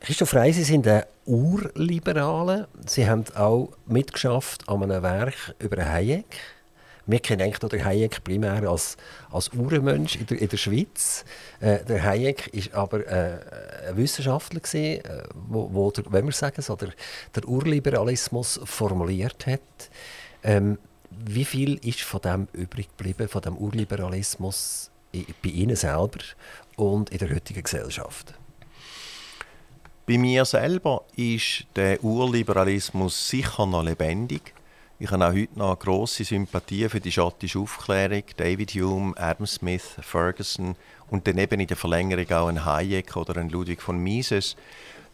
[0.00, 2.68] Christoph Frey, Sie sind ein Urliberale.
[2.86, 6.24] Sie haben auch mitgeschafft an einem Werk über Hayek.
[7.06, 8.96] Wir kennen eigentlich den Hayek primär als,
[9.30, 11.24] als Urmensch in der, in der Schweiz.
[11.60, 13.40] Äh, der Hayek war aber äh,
[13.88, 16.90] ein Wissenschaftler, gewesen, äh, wo, wo der, wenn wir sagen so, der,
[17.34, 19.60] der Urliberalismus formuliert hat.
[20.42, 20.78] Ähm,
[21.10, 26.20] wie viel ist von dem übrig geblieben, von dem Urliberalismus bei Ihnen selber
[26.76, 28.34] und in der heutigen Gesellschaft?
[30.06, 34.54] Bei mir selber ist der Urliberalismus sicher noch lebendig.
[34.98, 38.24] Ich habe auch heute noch grosse Sympathie für die schottische Aufklärung.
[38.36, 40.76] David Hume, Adam Smith, Ferguson
[41.10, 44.56] und dann eben in der Verlängerung auch ein Hayek oder ein Ludwig von Mises.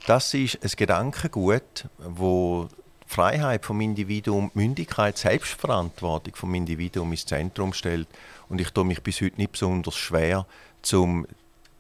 [0.06, 2.66] Das ist ein Gedankengut, die
[3.06, 8.08] Freiheit vom Individuum, Mündigkeit, Selbstverantwortung vom Individuum ins Zentrum stellt.
[8.48, 10.46] Und ich tue mich bis heute nicht besonders schwer,
[10.82, 11.26] zum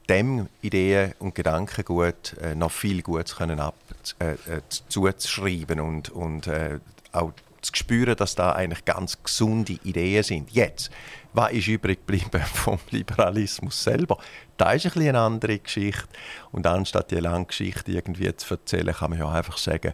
[0.08, 3.74] dem Ideen und Gedankengut äh, noch viel Gutes können ab,
[4.20, 6.78] äh, äh, zuzuschreiben und, und äh,
[7.12, 10.52] auch zu spüren, dass da eigentlich ganz gesunde Ideen sind.
[10.52, 10.90] Jetzt,
[11.32, 14.18] was ist übrig geblieben vom Liberalismus selber?
[14.56, 16.08] Da ist ein bisschen eine andere Geschichte.
[16.52, 19.92] Und anstatt die lange Geschichte irgendwie zu erzählen, kann man ja einfach sagen,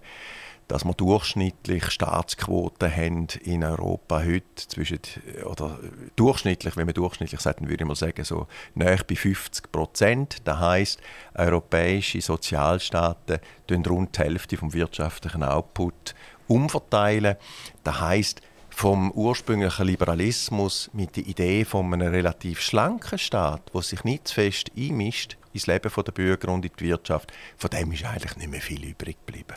[0.73, 5.01] dass wir durchschnittlich Staatsquoten haben in Europa heute zwischen,
[5.45, 5.79] oder
[6.17, 10.37] durchschnittlich, wenn man durchschnittlich sagt, würde ich mal sagen, so nahe bei 50 Prozent.
[10.45, 11.01] Das heisst,
[11.35, 16.15] europäische Sozialstaaten tun rund die Hälfte vom wirtschaftlichen Output
[16.49, 17.37] umverteilen.
[17.85, 24.05] Das heisst, vom ursprünglichen Liberalismus mit der Idee von einem relativ schlanken Staat, der sich
[24.05, 28.05] nicht zu fest einmischt ins Leben der Bürger und in die Wirtschaft, von dem ist
[28.05, 29.57] eigentlich nicht mehr viel übrig geblieben.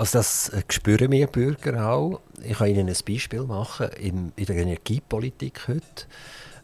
[0.00, 2.22] Also das äh, spüren wir Bürger auch.
[2.42, 3.90] Ich kann Ihnen ein Beispiel machen.
[4.00, 6.06] In, in der Energiepolitik heute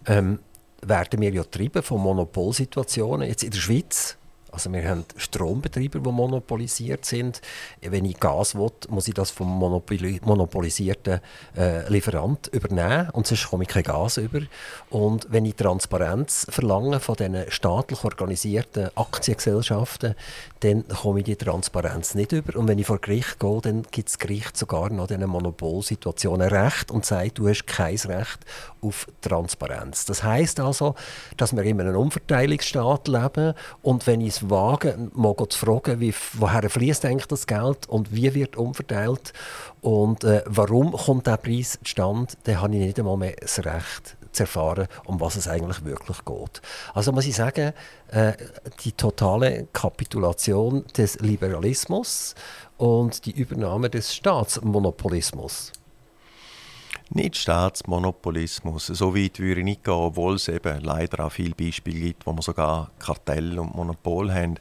[0.07, 0.39] ähm,
[0.81, 3.29] werden wir ja getrieben von Monopolsituationen.
[3.29, 4.17] Jetzt in der Schweiz
[4.57, 7.43] also wir haben Strombetriebe, die monopolisiert sind.
[7.83, 11.21] Wenn ich Gas will, muss ich das vom Monopoli monopolisierten
[11.55, 14.41] äh, Lieferant übernehmen und sonst komme ich kein Gas über.
[14.89, 20.15] Und wenn ich Transparenz verlange von diesen staatlich organisierten Aktiengesellschaften,
[20.61, 22.59] dann komme ich die Transparenz nicht über.
[22.59, 26.91] Und wenn ich vor Gericht gehe, dann gibt das Gericht sogar noch diesen Monopolsituationen Recht
[26.91, 28.39] und sagt, du hast kein Recht
[28.81, 30.07] auf Transparenz.
[30.07, 30.95] Das heißt also,
[31.37, 36.15] dass wir in einem Umverteilungsstaat leben und wenn ich es wagen, mal zu fragen, wie,
[36.35, 39.33] woher fließt eigentlich das Geld und wie wird umverteilt
[39.81, 44.17] und äh, warum kommt der Preis zustande, dann habe ich nicht einmal mehr das Recht
[44.33, 46.63] zu erfahren, um was es eigentlich wirklich geht.
[46.95, 47.73] Also muss ich sagen,
[48.09, 48.33] äh,
[48.85, 52.35] die totale Kapitulation des Liberalismus
[52.77, 55.73] und die Übernahme des Staatsmonopolismus
[57.11, 58.87] nicht Staatsmonopolismus.
[58.87, 62.33] So weit würde ich nicht gehen, obwohl es eben leider auch viele Beispiele gibt, wo
[62.33, 64.57] wir sogar Kartell und Monopol haben.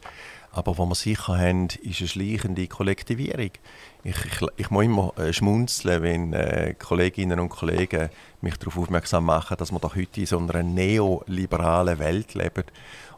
[0.51, 3.51] Aber was wir sicher haben, ist eine schleichende Kollektivierung.
[4.03, 9.25] Ich, ich, ich muss immer äh, schmunzeln, wenn äh, Kolleginnen und Kollegen mich darauf aufmerksam
[9.25, 12.63] machen, dass wir doch heute in so einer neoliberalen Welt leben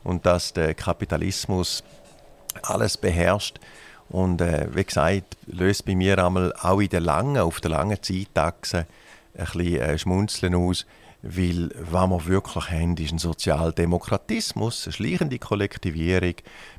[0.03, 1.83] und dass der Kapitalismus
[2.63, 3.59] alles beherrscht.
[4.09, 8.01] Und äh, wie gesagt, löst bei mir einmal auch in der langen, auf der langen
[8.01, 8.87] Zeitachse
[9.37, 10.85] ein bisschen äh, Schmunzeln aus,
[11.21, 16.35] weil was wir wirklich haben, ist ein Sozialdemokratismus, eine schleichende Kollektivierung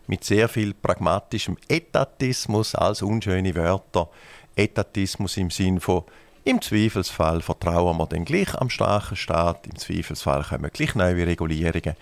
[0.06, 4.08] mit sehr viel pragmatischem Etatismus als unschöne Wörter.
[4.54, 6.04] Etatismus im Sinn von
[6.44, 11.94] im Zweifelsfall vertrauen wir dann gleich am starken Staat, im Zweifelsfall kommen gleich neue Regulierungen.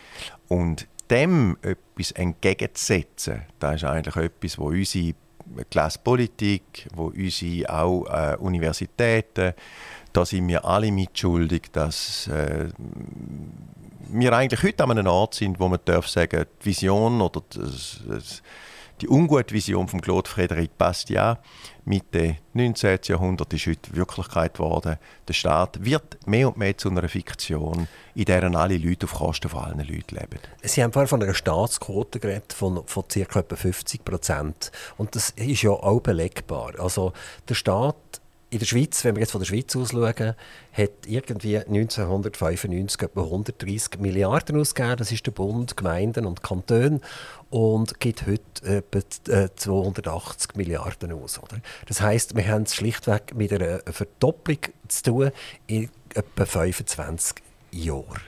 [0.47, 5.15] Und dem etwas entgegenzusetzen, das ist eigentlich etwas, wo unsere
[5.71, 9.55] Klasse Politik, wo unsere auch äh, Universitäten,
[10.13, 12.69] da sind wir alle mitschuldig, dass äh,
[14.09, 18.01] wir eigentlich heute an einem Ort sind, wo man darf sagen, die Vision oder das,
[18.09, 18.43] das,
[19.01, 21.39] die ungute Vision von Claude Frédéric Bastiat
[21.85, 22.99] Mitte 19.
[23.05, 24.97] Jahrhundert ist heute Wirklichkeit geworden.
[25.29, 29.49] Der Staat wird mehr und mehr zu einer Fiktion, in der alle Leute auf Kosten
[29.49, 30.41] von allen Leuten leben.
[30.63, 33.57] Sie haben vorhin von einer Staatsquote geredet von, von ca.
[33.57, 34.73] 50 Prozent.
[34.97, 36.73] Und das ist ja auch belegbar.
[36.79, 37.13] Also
[37.49, 37.97] der Staat
[38.49, 40.35] in der Schweiz, wenn wir jetzt von der Schweiz aus schauen,
[40.73, 44.97] hat irgendwie 1995 etwa 130 Milliarden ausgegeben.
[44.99, 47.01] Das ist der Bund, Gemeinden und Kantone
[47.51, 51.41] und gibt heute etwa 280 äh, Milliarden aus.
[51.43, 51.57] Oder?
[51.87, 55.31] Das heißt, wir haben es schlichtweg mit einer Verdopplung zu tun
[55.67, 57.43] in etwa 25
[57.73, 58.23] Jahren.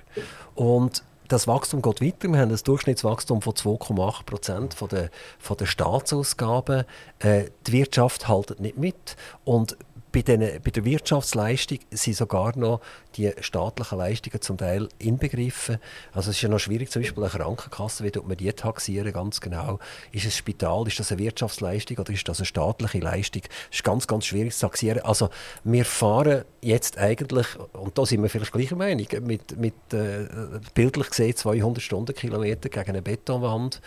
[0.57, 2.29] Und das Wachstum geht weiter.
[2.29, 6.85] Wir haben ein Durchschnittswachstum von 2,8 Prozent von der, von der Staatsausgaben.
[7.19, 9.16] Äh, die Wirtschaft hält nicht mit.
[9.45, 9.77] Und
[10.19, 12.81] bei, den, bei der Wirtschaftsleistung sind sogar noch
[13.16, 15.79] die staatlichen Leistungen zum Teil inbegriffen.
[16.12, 19.41] Also es ist ja noch schwierig, zum Beispiel eine Krankenkasse, wie man die taxieren, ganz
[19.41, 19.79] genau.
[20.11, 23.43] Ist es ein Spital, ist das eine Wirtschaftsleistung oder ist das eine staatliche Leistung?
[23.43, 25.01] Das ist ganz, ganz schwierig zu taxieren.
[25.03, 25.31] Also
[25.62, 30.27] wir fahren jetzt eigentlich, und da sind wir vielleicht gleicher Meinung, mit, mit äh,
[30.75, 33.81] bildlich gesehen 200 Stundenkilometer gegen eine Betonwand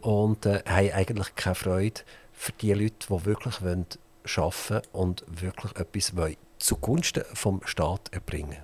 [0.00, 2.00] und äh, haben eigentlich keine Freude
[2.32, 3.86] für die Leute, die wirklich wollen,
[4.24, 6.12] schaffen und wirklich etwas
[6.58, 8.58] zugunsten vom Staat erbringen.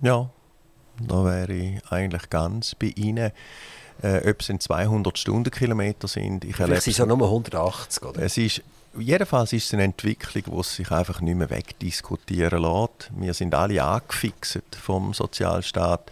[0.00, 0.30] Ja,
[1.00, 3.32] da wäre ich eigentlich ganz bei Ihnen.
[4.02, 6.44] Äh, ob es 200 Stundenkilometer sind.
[6.44, 8.22] Ich sind es ja nur 180, oder?
[8.22, 8.60] Es ist,
[8.98, 13.10] jedenfalls ist es eine Entwicklung, die sich einfach nicht mehr wegdiskutieren lässt.
[13.16, 16.10] Wir sind alle angefixt vom Sozialstaat.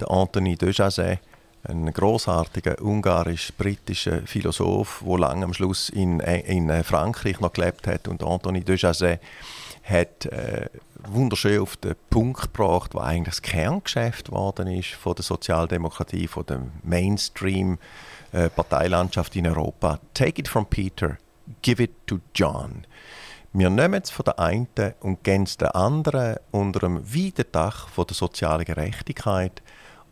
[0.00, 1.18] Der Anthony Dejazet
[1.66, 8.08] ein großartiger ungarisch-britischer Philosoph, der lange am Schluss in, in äh, Frankreich noch gelebt hat
[8.08, 9.20] und Anthony de Jazet
[9.82, 10.68] hat äh,
[11.06, 16.46] wunderschön auf den Punkt gebracht, was eigentlich das Kerngeschäft geworden ist von der Sozialdemokratie, von
[16.46, 17.78] der Mainstream
[18.32, 18.48] äh,
[19.34, 20.00] in Europa.
[20.14, 21.18] Take it from Peter,
[21.62, 22.86] give it to John.
[23.52, 24.66] Wir nehmen es von der einen
[25.00, 29.62] und geben es der anderen unter einem weiten Dach von der sozialen Gerechtigkeit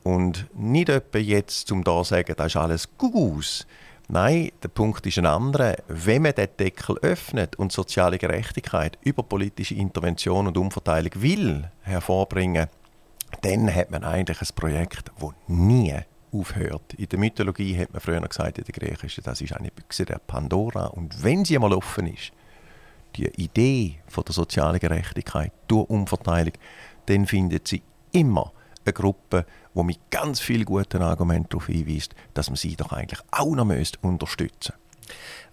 [0.02, 3.66] und nicht etwa jetzt, um da zu sagen, das ist alles Gugus.
[4.08, 5.76] Nein, der Punkt ist ein anderer.
[5.88, 12.68] Wenn man den Deckel öffnet und soziale Gerechtigkeit über politische Intervention und Umverteilung will hervorbringen,
[13.40, 15.94] dann hat man eigentlich ein Projekt, das nie
[16.32, 16.94] aufhört.
[16.94, 20.18] In der Mythologie hat man früher gesagt, in der griechischen, das ist eine Büchse der
[20.18, 20.86] Pandora.
[20.86, 22.32] Und wenn sie einmal offen ist,
[23.16, 26.54] die Idee von der sozialen Gerechtigkeit durch Umverteilung,
[27.06, 27.82] dann findet sie
[28.12, 28.52] immer
[28.84, 33.20] eine Gruppe, die mit ganz vielen guten Argumenten darauf hinweist, dass man sie doch eigentlich
[33.30, 33.66] auch noch
[34.02, 34.74] unterstützen müsste.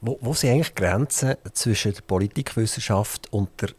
[0.01, 3.69] Wo, wo sind eigentlich Grenzen zwischen der Politikwissenschaft und der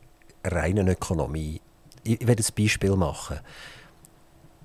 [0.45, 1.61] reinen Ökonomie?
[2.05, 3.41] Ich, ich werde ein Beispiel machen.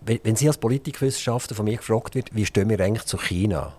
[0.02, 3.74] Wenn, wenn Sie als Politikwissenschaftler von mir gefragt wird, wie stehen wir eigentlich zu China?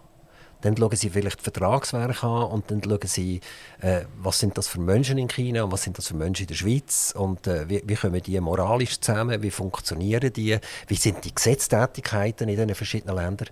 [0.67, 3.41] Dann schauen sie vielleicht Vertragswerke an und dann schauen sie,
[3.81, 6.49] äh, was sind das für Menschen in China und was sind das für Menschen in
[6.49, 10.59] der Schweiz und äh, wie, wie kommen die moralisch zusammen, wie funktionieren die,
[10.89, 13.49] wie sind die Gesetztätigkeiten in diesen verschiedenen Ländern.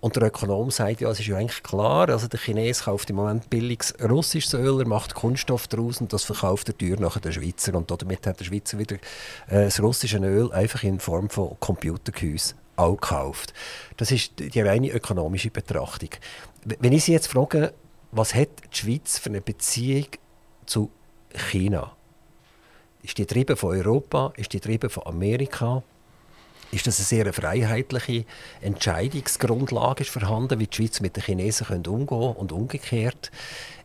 [0.00, 3.16] Und der Ökonom sagt, ja, es ist ja eigentlich klar, also der Chines kauft im
[3.16, 7.32] Moment billiges russisches Öl, er macht Kunststoff daraus und das verkauft er teuer nachher der
[7.32, 7.74] Schweizer.
[7.74, 8.96] Und damit hat der Schweizer wieder
[9.48, 13.52] äh, das russische Öl einfach in Form von Computergehäuse auch gekauft.
[13.96, 16.10] Das ist die reine ökonomische Betrachtung.
[16.64, 17.72] Wenn ich Sie jetzt frage,
[18.12, 20.06] was hat die Schweiz für eine Beziehung
[20.66, 20.90] zu
[21.34, 21.92] China?
[23.02, 24.32] Ist die getrieben von Europa?
[24.36, 25.82] Ist die getrieben von Amerika?
[26.70, 28.26] Ist das eine sehr freiheitliche
[28.60, 33.30] Entscheidungsgrundlage ist vorhanden, wie die Schweiz mit den Chinesen umgehen können und umgekehrt?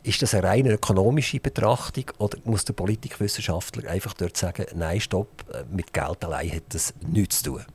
[0.03, 5.45] Ist das eine reine ökonomische Betrachtung oder muss der Politikwissenschaftler einfach dort sagen, nein, stopp,
[5.71, 7.65] mit Geld allein hat das nichts zu tun?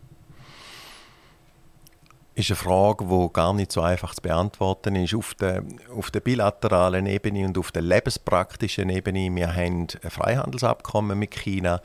[2.38, 5.14] Ist eine Frage, die gar nicht so einfach zu beantworten ist.
[5.14, 5.62] Auf der,
[5.96, 11.80] auf der bilateralen Ebene und auf der lebenspraktischen Ebene, wir haben ein Freihandelsabkommen mit China.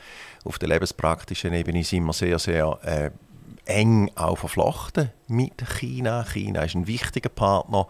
[0.46, 3.10] Auf der lebenspraktischen Ebene sind wir sehr, sehr äh,
[3.66, 6.24] eng auch verflochten mit China.
[6.24, 7.88] China ist ein wichtiger Partner.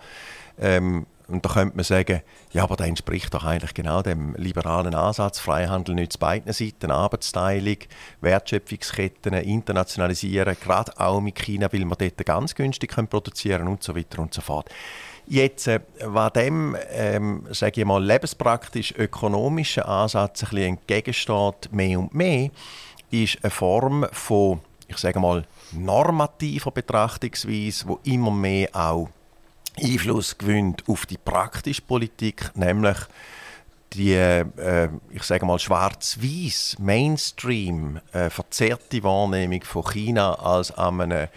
[0.60, 2.22] Ähm, und da könnte man sagen,
[2.52, 5.40] ja, aber das entspricht doch eigentlich genau dem liberalen Ansatz.
[5.40, 7.78] Freihandel nützt beiden Seiten, Arbeitsteilung,
[8.22, 13.96] Wertschöpfungsketten internationalisieren, gerade auch mit China, weil wir dort ganz günstig können produzieren und so
[13.96, 14.70] weiter und so fort.
[15.26, 22.14] Jetzt, äh, was dem, ähm, sage ich mal, lebenspraktisch-ökonomischen Ansatz ein bisschen entgegensteht, mehr und
[22.14, 22.50] mehr,
[23.10, 29.10] ist eine Form von, ich sage mal, normativer Betrachtungsweise, wo immer mehr auch
[29.82, 32.98] Einfluss gewinnt auf die praktische Politik, nämlich
[33.94, 41.30] die, äh, ich sage mal, schwarz-weiß, Mainstream, äh, verzerrte Wahrnehmung von China als eine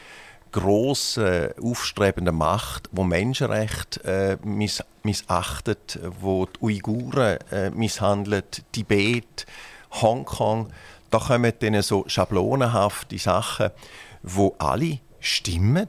[0.53, 9.47] grosse, aufstrebende Macht, wo Menschenrechte äh, miss missachtet, wo die Uiguren äh, misshandelt, Tibet,
[9.93, 10.73] Hongkong.
[11.11, 13.71] Da kommen dann so schablonenhafte Sachen,
[14.23, 15.89] wo alle stimmen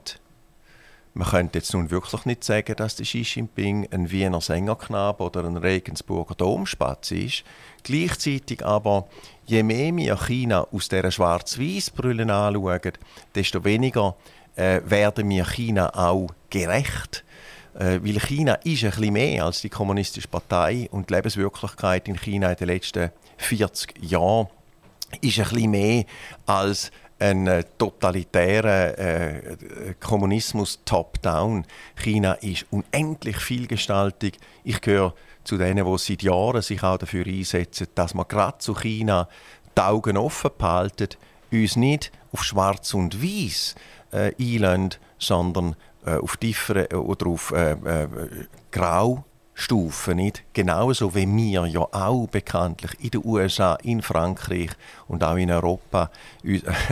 [1.18, 5.44] man könnte jetzt nun wirklich nicht sagen, dass der Xi Jinping ein Wiener Sängerknabe oder
[5.44, 7.44] ein Regensburger Domspatz ist.
[7.84, 9.08] Gleichzeitig aber,
[9.46, 12.94] je mehr wir China aus dieser Schwarz-Weiß-Brille anschauen,
[13.34, 14.16] desto weniger
[14.56, 17.24] äh, werden wir China auch gerecht.
[17.74, 22.18] Äh, weil China ist ein bisschen mehr als die kommunistische Partei und die Lebenswirklichkeit in
[22.18, 24.48] China in den letzten 40 Jahren
[25.22, 26.06] ist ein bisschen mehr
[26.46, 29.58] als ein äh, totalitärer äh,
[30.00, 31.66] Kommunismus top-down.
[31.96, 34.38] China ist unendlich vielgestaltig.
[34.64, 35.14] Ich gehöre
[35.44, 39.28] zu denen, die seit Jahren sich auch dafür einsetzen, dass man gerade zu China
[39.76, 41.10] die Augen offen behalten,
[41.52, 43.76] uns nicht auf Schwarz und Weiß
[44.12, 48.08] äh, einlassen, sondern äh, auf tiefere oder auf äh, äh,
[48.72, 49.24] Grau
[49.60, 50.44] Stufen nicht.
[50.54, 54.70] Genauso wie wir ja auch bekanntlich in den USA, in Frankreich
[55.08, 56.12] und auch in Europa,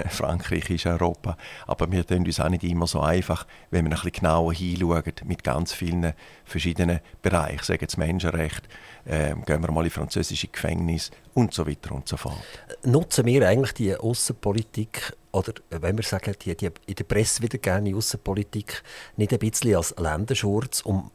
[0.10, 1.38] Frankreich ist Europa,
[1.68, 5.04] aber wir tun uns auch nicht immer so einfach, wenn wir ein bisschen genauer hinschauen
[5.26, 6.14] mit ganz vielen
[6.44, 7.64] verschiedenen Bereichen.
[7.64, 8.68] Sagen jetzt Menschenrecht,
[9.06, 12.42] äh, gehen wir mal in französische Gefängnis und so weiter und so fort.
[12.84, 17.60] Nutzen wir eigentlich die Außenpolitik oder wenn wir sagen, die, die in der Presse wieder
[17.60, 18.82] gerne Außenpolitik
[19.18, 21.12] nicht ein bisschen als Länderschurz, um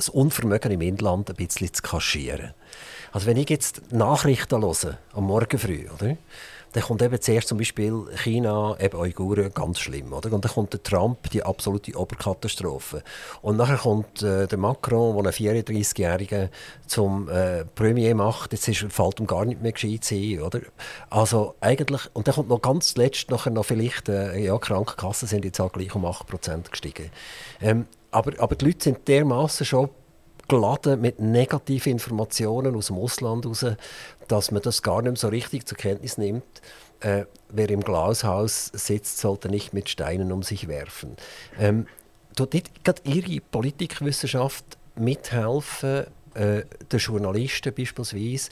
[0.00, 2.54] das Unvermögen im Inland ein bisschen zu kaschieren.
[3.12, 6.16] Also wenn ich jetzt Nachrichten höre, am Morgen früh, oder?
[6.72, 10.12] dann kommt eben zuerst zum Beispiel China, eben Uiguren, ganz schlimm.
[10.12, 10.32] Oder?
[10.32, 13.02] Und dann kommt der Trump, die absolute Oberkatastrophe.
[13.42, 16.48] Und nachher kommt äh, der Macron, der einen 34-Jährigen
[16.86, 18.52] zum äh, Premier macht.
[18.52, 20.40] Jetzt ist, fällt ihm gar nicht mehr gescheit sein.
[20.40, 20.60] Oder?
[21.08, 25.44] Also eigentlich, und dann kommt noch ganz letzt nachher noch vielleicht, äh, ja, Krankenkassen sind
[25.44, 27.10] jetzt auch gleich um 8% gestiegen.
[27.60, 29.90] Ähm, aber, aber die Leute sind dermaßen schon
[30.48, 33.64] geladen mit negativen Informationen aus dem Ausland raus,
[34.28, 36.44] dass man das gar nicht so richtig zur Kenntnis nimmt.
[37.00, 41.16] Äh, wer im Glashaus sitzt, sollte nicht mit Steinen um sich werfen.
[41.58, 41.86] Ähm,
[42.36, 44.64] tut nicht gerade Ihre Politikwissenschaft
[44.96, 48.50] mithelfen, äh, den Journalisten beispielsweise,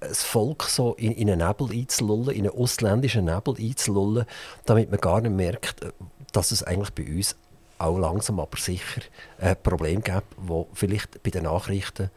[0.00, 4.26] das Volk so in, in einen Nebel einzulullen, in einen ausländischen Nebel einzulullen,
[4.66, 5.92] damit man gar nicht merkt, äh,
[6.32, 7.36] dass es eigentlich bei uns
[7.78, 9.02] auch langsam aber sicher
[9.38, 12.10] ein Problem gäbe, wo vielleicht bei den Nachrichten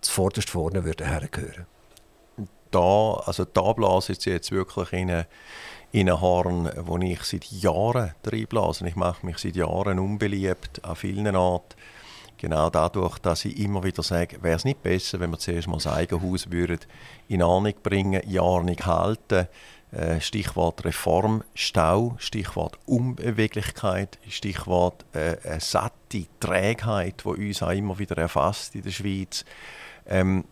[0.00, 1.66] zuvorderst vorne würde hergehören.
[2.70, 5.26] Da, also da blase ich jetzt wirklich in eine,
[5.92, 8.86] in einen Horn, wo ich seit Jahren reinblase.
[8.86, 11.76] Ich mache mich seit Jahren unbeliebt an vielen Orten.
[12.38, 15.76] Genau dadurch, dass ich immer wieder sage, wäre es nicht besser, wenn wir zuerst mal
[15.76, 16.80] das Eigenhaus würden
[17.28, 19.46] in Ordnung bringen, in Ordnung halten äh,
[20.20, 28.74] Stichwort Reformstau, Stichwort Unbeweglichkeit, Stichwort äh, eine satte Trägheit, die uns auch immer wieder erfasst
[28.74, 29.44] in der Schweiz.
[30.06, 30.44] Ähm,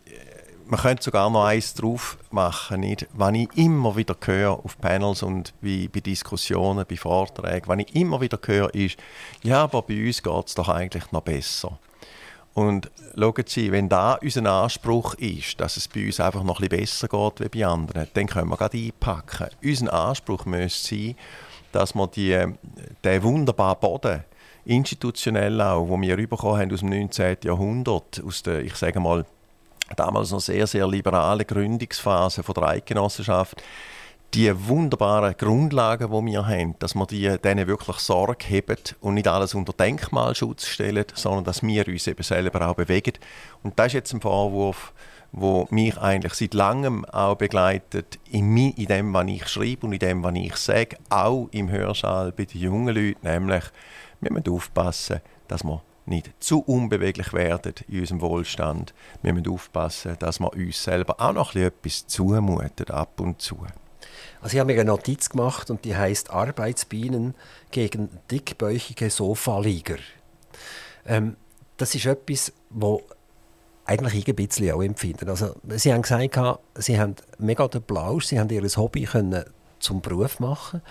[0.66, 3.06] man könnte sogar noch eins drauf machen, nicht?
[3.12, 7.94] wenn ich immer wieder höre auf Panels und bei, bei Diskussionen, bei Vorträgen, wenn ich
[7.94, 8.96] immer wieder höre, ist,
[9.42, 11.78] ja, aber bei uns geht es doch eigentlich noch besser.
[12.54, 16.68] Und schauen Sie, wenn da unser Anspruch ist, dass es bei uns einfach noch ein
[16.68, 19.48] bisschen besser geht wie bei anderen, dann können wir gerade einpacken.
[19.62, 21.16] Unser Anspruch müsste sein,
[21.72, 22.46] dass wir die,
[23.02, 24.24] den wunderbaren Boden,
[24.64, 27.38] institutionell auch, wo wir bekommen haben aus dem 19.
[27.42, 29.26] Jahrhundert, aus der, ich sage mal,
[29.96, 33.62] damals noch sehr, sehr liberalen Gründungsphase von der Eidgenossenschaft,
[34.34, 39.28] die wunderbaren Grundlagen, die wir haben, dass wir die, denen wirklich Sorge haben und nicht
[39.28, 43.12] alles unter Denkmalschutz stellen, sondern dass wir uns eben selber auch bewegen.
[43.62, 44.92] Und das ist jetzt ein Vorwurf,
[45.30, 49.98] wo mich eigentlich seit langem auch begleitet, in, in dem, was ich schreibe und in
[50.00, 53.64] dem, was ich sage, auch im Hörsaal bei den jungen Leuten, nämlich,
[54.20, 58.94] wir müssen aufpassen, dass wir nicht zu unbeweglich werden in unserem Wohlstand.
[59.22, 63.64] Wir müssen aufpassen, dass wir uns selber auch noch etwas zumuten, ab und zu.
[64.44, 67.34] Also ich habe mir eine Notiz gemacht und die heißt Arbeitsbienen
[67.70, 69.96] gegen dickbäuchige Sofalieger.
[71.06, 71.36] Ähm,
[71.78, 73.00] das ist etwas, wo
[73.86, 75.30] eigentlich ich ein bisschen auch empfinden.
[75.30, 79.44] Also, sie haben gesagt, sie haben mega den Plausch, sie haben ihr Hobby können
[79.78, 80.82] zum Beruf machen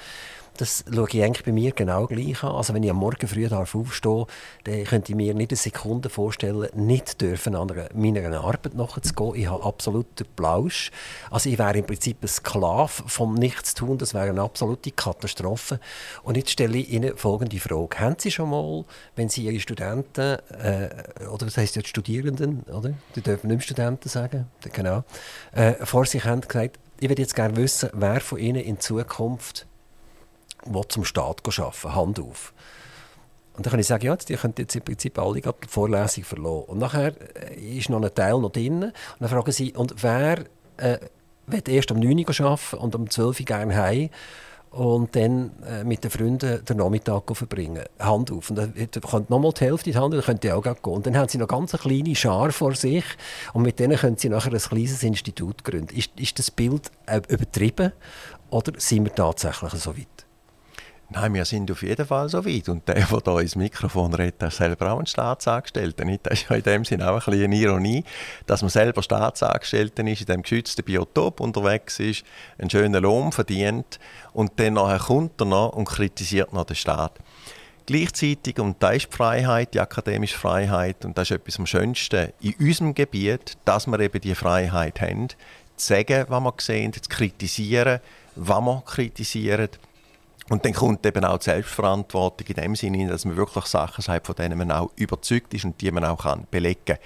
[0.58, 2.52] das schaue ich eigentlich bei mir genau gleich an.
[2.52, 4.26] Also wenn ich am Morgen früh aufstehe,
[4.64, 9.36] dann könnte ich mir nicht eine Sekunde vorstellen, nicht dürfen an meiner Arbeit nachzugehen.
[9.36, 10.92] Ich habe absoluten Plausch.
[11.32, 13.98] Also ich wäre im Prinzip ein Sklave vom Nichtstun.
[13.98, 15.80] Das wäre eine absolute Katastrophe.
[16.24, 18.00] Und jetzt stelle ich Ihnen folgende Frage.
[18.00, 18.86] Haben Sie schon mal,
[19.16, 20.90] wenn Sie Ihre Studenten, äh,
[21.32, 22.94] oder was heisst jetzt Studierenden, oder?
[23.16, 25.04] Die dürfen nicht mehr Studenten sagen, genau,
[25.52, 29.68] äh, vor sich haben gesagt, ich würde jetzt gerne wissen, wer von Ihnen in Zukunft
[30.66, 32.54] will zum Staat arbeiten Hand auf.
[33.56, 36.66] Und dann kann ich sagen, ja, die können jetzt im Prinzip alle die Vorlesung verloren.
[36.70, 38.84] Und nachher äh, ist noch ein Teil noch drin.
[38.84, 40.40] Und dann fragen sie, und wer
[40.78, 40.98] äh,
[41.46, 44.10] will erst um 9 Uhr arbeiten und um 12 Uhr gerne heim
[44.72, 47.84] und dann äh, mit den Freunden den Nachmittag verbringen.
[48.00, 48.50] Hand auf.
[48.50, 50.76] Und dann kommt nochmal die Hälfte in die Hand dann könnt ihr auch gehen.
[50.84, 53.06] Und dann haben sie noch ganz eine kleine Schar vor sich
[53.54, 55.96] und mit denen können sie nachher ein kleines Institut gründen.
[55.96, 57.92] Ist, ist das Bild äh, übertrieben
[58.50, 60.08] oder sind wir tatsächlich so weit?
[61.16, 62.70] Nein, wir sind auf jeden Fall so weit.
[62.70, 66.06] Und der, der hier ins Mikrofon redet, ist selber auch ein Staatsangestellter.
[66.24, 68.04] Das ist ja in dem Sinne auch ein eine Ironie,
[68.48, 72.24] dass man selber Staatsangestellter ist, in diesem geschützten Biotop unterwegs ist,
[72.58, 74.00] einen schönen Lohn verdient
[74.34, 77.20] und dann nachher kommt er noch und kritisiert noch den Staat.
[77.86, 82.30] Gleichzeitig, und da ist die Freiheit, die akademische Freiheit, und das ist etwas am Schönsten
[82.42, 85.36] in unserem Gebiet, dass wir eben die Freiheit haben, zu
[85.76, 88.00] sagen, was wir sehen, zu kritisieren,
[88.36, 89.70] was wir kritisieren
[90.50, 94.28] und dann kommt eben auch die Selbstverantwortung in dem Sinne, dass man wirklich Sachen sagt,
[94.28, 96.98] von denen man auch überzeugt ist und die man auch kann belegen.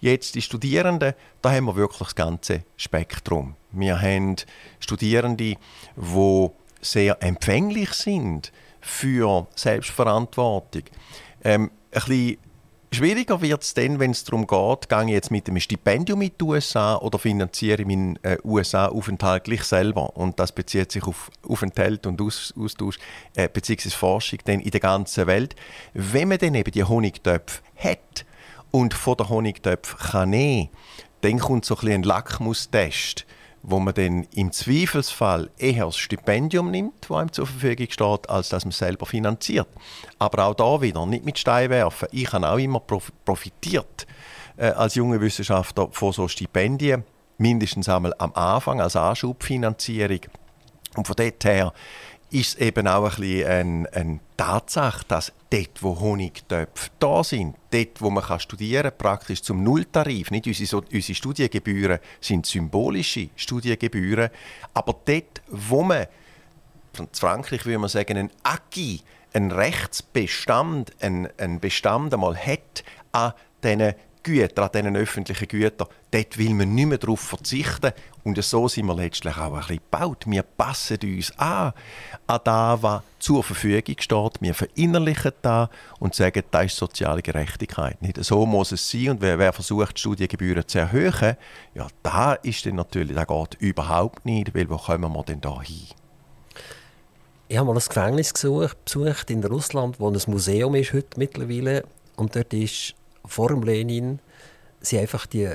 [0.00, 3.56] Jetzt die Studierenden, da haben wir wirklich das ganze Spektrum.
[3.72, 4.36] Wir haben
[4.80, 5.56] Studierende,
[5.96, 10.84] die sehr empfänglich sind für Selbstverantwortung.
[11.44, 12.38] Ähm, ein bisschen
[12.90, 16.30] Schwieriger wird es dann, wenn es darum geht, gehe ich jetzt mit einem Stipendium in
[16.40, 20.16] die USA oder finanziere meinen äh, USA-Aufenthalt gleich selber.
[20.16, 22.98] Und das bezieht sich auf Aufenthalt und Aus Austausch
[23.36, 23.90] äh, bzw.
[23.90, 25.54] Forschung dann in der ganzen Welt.
[25.92, 28.24] Wenn man dann eben die Honigtöpfe hat
[28.70, 30.32] und von der Honigtöpfe kann
[31.20, 33.26] dann kommt so ein, ein Lackmustest
[33.62, 38.48] wo man dann im Zweifelsfall eher das Stipendium nimmt, das einem zur Verfügung steht, als
[38.48, 39.68] dass man es selber finanziert.
[40.18, 42.08] Aber auch da wieder, nicht mit Stein werfen.
[42.12, 44.06] Ich habe auch immer profitiert
[44.56, 47.04] äh, als junger Wissenschaftler von so Stipendien,
[47.38, 50.20] mindestens einmal am Anfang als Anschubfinanzierung.
[50.96, 51.72] Und von dort her
[52.30, 58.10] ist eben auch ein bisschen eine, Tatsache, dass dort, wo Honigtöpfe da sind, dort, wo
[58.10, 64.30] man studieren kann, praktisch zum Nulltarif, nicht unsere, unsere Studiengebühren sind symbolische Studiengebühren,
[64.74, 66.06] aber dort, wo man,
[66.98, 69.02] in Frankreich würde man sagen, ein Acquis,
[69.32, 73.94] ein Rechtsbestand, ein, ein Bestand einmal hat an diesen
[74.28, 77.92] Güter, an diesen öffentlichen Gütern, dort will man nicht mehr darauf verzichten.
[78.24, 80.24] Und so sind wir letztlich auch ein bisschen gebaut.
[80.26, 81.72] Wir passen uns an,
[82.26, 84.40] an das, was zur Verfügung steht.
[84.40, 85.68] Wir verinnerlichen das
[85.98, 88.00] und sagen, das ist soziale Gerechtigkeit.
[88.02, 89.10] Nicht so muss es sein.
[89.10, 91.36] Und wer, wer versucht, die Studiengebühren zu erhöhen,
[91.74, 95.62] ja, da ist dann natürlich, das geht überhaupt nicht, weil wo kommen wir denn da
[95.62, 95.88] hin?
[97.50, 101.84] Ich habe mal ein Gefängnis besucht in Russland, wo ein Museum ist heute mittlerweile.
[102.16, 102.94] Und dort ist
[103.28, 104.18] vor dem Lenin
[104.80, 105.50] sind einfach die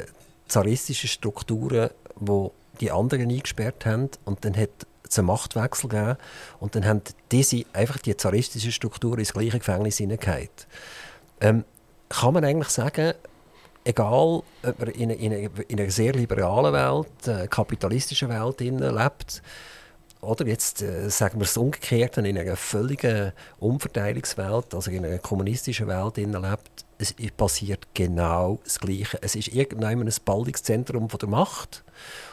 [0.48, 2.48] zaristischen Strukturen, die
[2.82, 4.10] die anderen eingesperrt haben.
[4.26, 4.70] Und dann hat
[5.08, 6.18] es einen Machtwechsel gegeben.
[6.60, 7.02] Und dann haben
[7.32, 10.50] diese einfach die zaristischen Strukturen ins gleiche Gefängnis hineingehauen.
[11.42, 11.66] Ähm,
[12.10, 13.14] kann man eigentlich sagen,
[13.84, 15.32] egal ob man in, in,
[15.68, 19.42] in einer sehr liberalen Welt, äh, kapitalistischen Welt lebt,
[20.22, 25.88] oder jetzt äh, sagen wir es umgekehrt, in einer völligen Umverteilungswelt, also in einer kommunistischen
[25.88, 29.18] Welt lebt, es passiert genau das Gleiche.
[29.22, 31.84] Es ist irgendwann ein Ballungszentrum von der Macht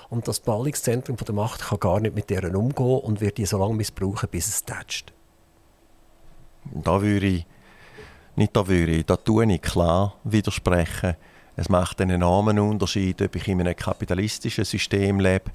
[0.09, 3.47] und das Ballungszentrum von der Macht kann gar nicht mit deren umgehen und wird die
[3.47, 5.13] so lange missbrauchen, bis es tätscht.
[6.65, 7.47] Da würde ich,
[8.37, 11.17] nicht da würde ich, da tue ich klar widersprechen.
[11.57, 15.51] Es macht einen enormen Unterschied, ob ich in einem kapitalistischen System lebe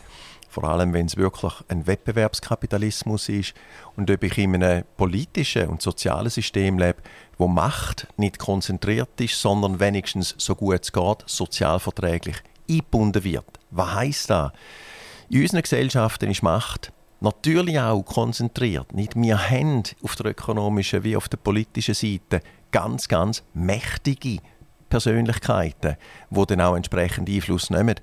[0.56, 3.54] vor allem wenn es wirklich ein Wettbewerbskapitalismus ist
[3.98, 7.02] und ob ich in einem politischen und sozialen System lebe,
[7.38, 12.38] wo Macht nicht konzentriert ist, sondern wenigstens so gut es geht, sozialverträglich
[12.70, 13.46] eingebunden wird.
[13.72, 14.52] Was heißt das?
[15.30, 18.94] In unseren Gesellschaften ist Macht natürlich auch konzentriert.
[18.94, 24.40] Nicht wir haben auf der ökonomischen wie auf der politischen Seite ganz, ganz mächtige
[24.90, 25.98] Persönlichkeiten,
[26.30, 27.96] die dann auch entsprechend Einfluss nehmen.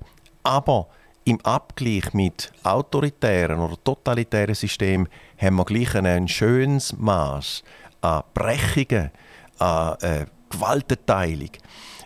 [0.43, 0.87] Aber
[1.25, 5.07] im Abgleich mit autoritären oder totalitären Systemen
[5.37, 7.63] haben wir gleich ein schönes Maß
[8.03, 9.11] an Brechungen,
[9.59, 11.51] an äh, Gewaltenteilung.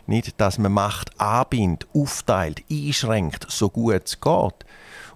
[0.06, 4.66] Nicht, dass man Macht anbindet, aufteilt, einschränkt, so gut es geht.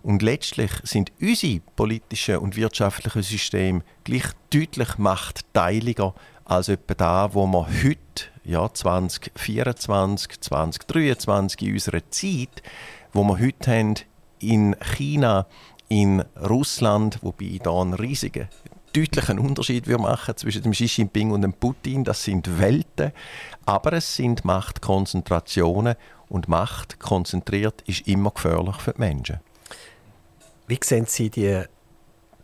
[0.04, 6.14] Und letztlich sind unsere politischen und wirtschaftlichen Systeme gleich deutlich machtteiliger
[6.44, 12.64] als etwa da, wo wir heute, ja, 2024, 2023 in unserer Zeit,
[13.14, 13.96] wo wir heute haben
[14.40, 15.46] in China,
[15.88, 18.50] in Russland, wobei da einen riesigen
[18.94, 22.04] deutlichen Unterschied machen zwischen dem Xi Jinping und dem Putin.
[22.04, 23.12] Das sind Welten,
[23.66, 25.96] aber es sind Machtkonzentrationen
[26.30, 29.40] und Macht konzentriert ist immer gefährlich für die Menschen.
[30.68, 31.64] Wie sehen Sie die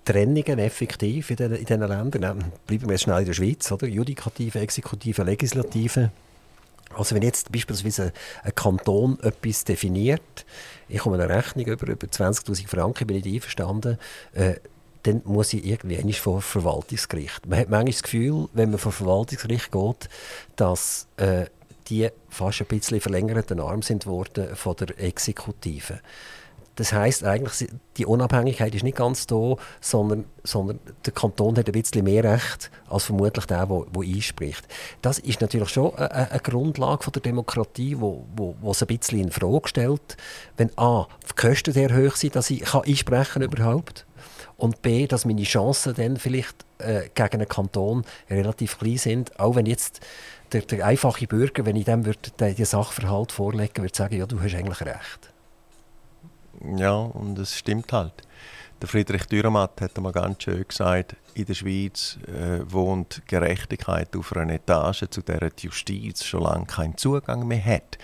[0.04, 2.52] Trennungen effektiv in diesen Ländern?
[2.66, 3.88] Bleiben wir jetzt schnell in der Schweiz, oder?
[3.88, 6.12] Judikative, Exekutive, Legislative.
[6.95, 10.45] Also wenn jetzt beispielsweise ein Kanton etwas definiert,
[10.88, 13.98] ich komme eine Rechnung über, über 20'000 Franken, bin ich einverstanden,
[14.34, 14.56] äh,
[15.08, 17.45] dann muss ich irgendwie vor Verwaltungsgericht.
[17.47, 20.10] Man hat manchmal das Gefühl, wenn man vor Verwaltungsgericht geht,
[20.58, 21.45] dass äh,
[21.88, 26.01] die fast ein bisschen verlängerten Arm sind worden von der Exekutive.
[26.76, 31.72] Das heißt eigentlich, die Unabhängigkeit ist nicht ganz da, sondern, sondern der Kanton hat ein
[31.72, 34.68] bisschen mehr Recht als vermutlich der, der, einspricht.
[35.01, 38.88] Das ist natürlich schon eine, eine Grundlage von der Demokratie, wo, wo, wo es ein
[38.88, 40.18] bisschen in Frage stellt,
[40.58, 44.05] wenn a die Kosten sehr hoch sind, dass ich kann einsprechen überhaupt
[44.58, 49.55] und b dass meine Chancen dann vielleicht äh, gegen einen Kanton relativ klein sind, auch
[49.55, 50.01] wenn jetzt
[50.51, 54.41] der, der einfache Bürger, wenn ich dem würde, die Sachverhalt vorlegen würde, sagen, ja, du
[54.41, 55.34] hast eigentlich recht.
[56.76, 58.14] Ja, und es stimmt halt.
[58.82, 64.36] Der Friedrich Dürrematt hat einmal ganz schön gesagt, in der Schweiz äh, wohnt Gerechtigkeit auf
[64.36, 67.97] einer Etage, zu der die Justiz schon lange keinen Zugang mehr hat.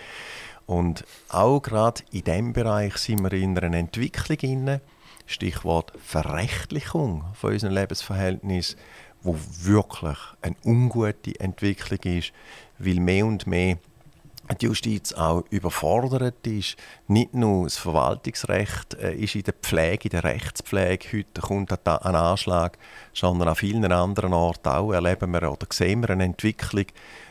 [0.66, 4.82] Und auch gerade in diesem Bereich sind wir in einer Entwicklung inne.
[5.26, 8.78] Stichwort Verrechtlichung von unseren Lebensverhältnissen,
[9.22, 12.34] wo wirklich eine ungute Entwicklung ist,
[12.78, 13.78] weil mehr und mehr
[14.60, 16.76] die Justiz auch überfordert ist.
[17.08, 22.16] Nicht nur das Verwaltungsrecht äh, ist in der Pflege, in der Rechtspflege heute kommt ein
[22.16, 22.78] Anschlag,
[23.14, 26.86] sondern an vielen anderen Orten auch erleben wir oder sehen wir eine Entwicklung,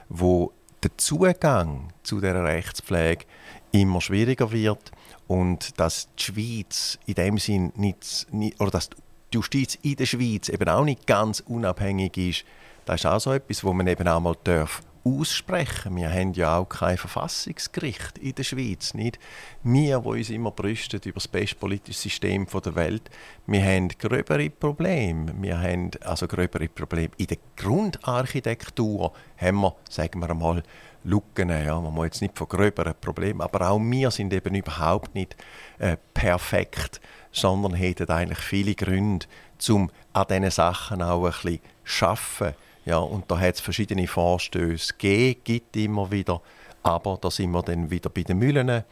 [0.09, 3.27] wo der Zugang zu der Rechtspflege
[3.73, 4.91] immer schwieriger wird
[5.33, 8.97] und dass die Schweiz in dem Sinn nicht, nicht oder dass die
[9.33, 12.45] Justiz in der Schweiz eben auch nicht ganz unabhängig ist,
[12.85, 15.97] das ist auch so etwas, wo man eben auch mal darf aussprechen.
[15.97, 18.93] Wir haben ja auch kein Verfassungsgericht in der Schweiz.
[18.93, 19.19] Nicht?
[19.63, 23.11] Wir, die uns immer brüsten über das beste politische System der Welt,
[23.47, 25.33] wir haben gröbere Probleme.
[25.41, 27.11] Wir haben also gröbere Probleme.
[27.17, 30.63] In der Grundarchitektur haben wir, sagen wir einmal,
[31.05, 31.49] Lücken.
[31.51, 31.81] Ja.
[31.81, 35.37] Man muss jetzt nicht von gröberen Problemen, aber auch wir sind eben überhaupt nicht
[35.79, 37.01] äh, perfekt,
[37.31, 39.27] sondern hätten eigentlich viele Gründe,
[39.69, 44.09] um an diesen Sachen auch ein bisschen zu arbeiten ja, und da hat es verschiedene
[44.09, 46.41] Vorstöße gegeben, gibt immer wieder.
[46.83, 48.85] Aber da sind wir dann wieder bei den Mühlen,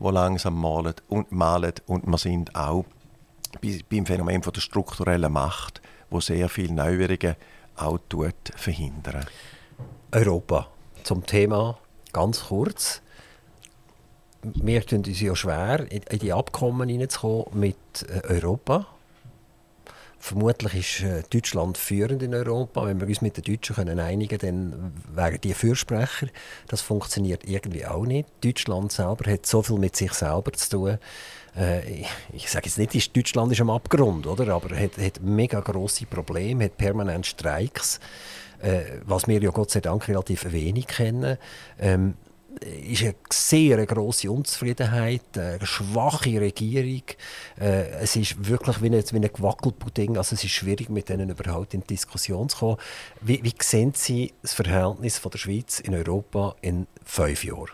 [0.00, 1.74] die langsam malen und malen.
[1.86, 2.86] Und wir sind auch
[3.90, 7.36] beim Phänomen von der strukturellen Macht, wo sehr viele Neuerungen
[7.76, 9.26] auch tut, verhindern.
[10.10, 10.68] Europa.
[11.04, 11.78] Zum Thema
[12.14, 13.02] ganz kurz.
[14.42, 17.76] Wir tun uns ja schwer, in die Abkommen hineinzukommen mit
[18.08, 18.86] äh, Europa.
[20.18, 22.86] Vermutlich ist äh, Deutschland führend in Europa.
[22.86, 26.28] Wenn wir uns mit den Deutschen einigen können, dann wären die Fürsprecher.
[26.68, 28.30] Das funktioniert irgendwie auch nicht.
[28.42, 30.98] Deutschland selber hat so viel mit sich selber zu tun.
[31.54, 34.54] Äh, ich sage jetzt nicht, Deutschland ist am Abgrund, oder?
[34.54, 38.00] aber hat, hat mega grosse Probleme, hat permanent Streiks,
[38.64, 41.36] äh, was wir ja Gott sei Dank relativ wenig kennen.
[41.78, 42.14] Ähm,
[42.60, 47.02] ist eine sehr grosse Unzufriedenheit, eine schwache Regierung.
[47.60, 50.16] Äh, es ist wirklich wie ein, wie ein Gewackelpudding.
[50.16, 52.76] Also es ist schwierig, mit denen überhaupt in die Diskussion zu kommen.
[53.20, 57.70] Wie, wie sehen Sie das Verhältnis von der Schweiz in Europa in fünf Jahren?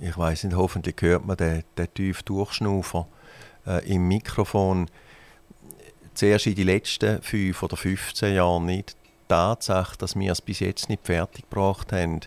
[0.00, 3.06] Ich weiß nicht, hoffentlich hört man den, den tiefen Durchschnaufer
[3.66, 4.88] äh, im Mikrofon.
[6.14, 8.96] Zuerst in den letzten fünf oder 15 Jahren nicht
[9.28, 12.20] Tatsache, dass wir es bis jetzt nicht fertiggebracht haben,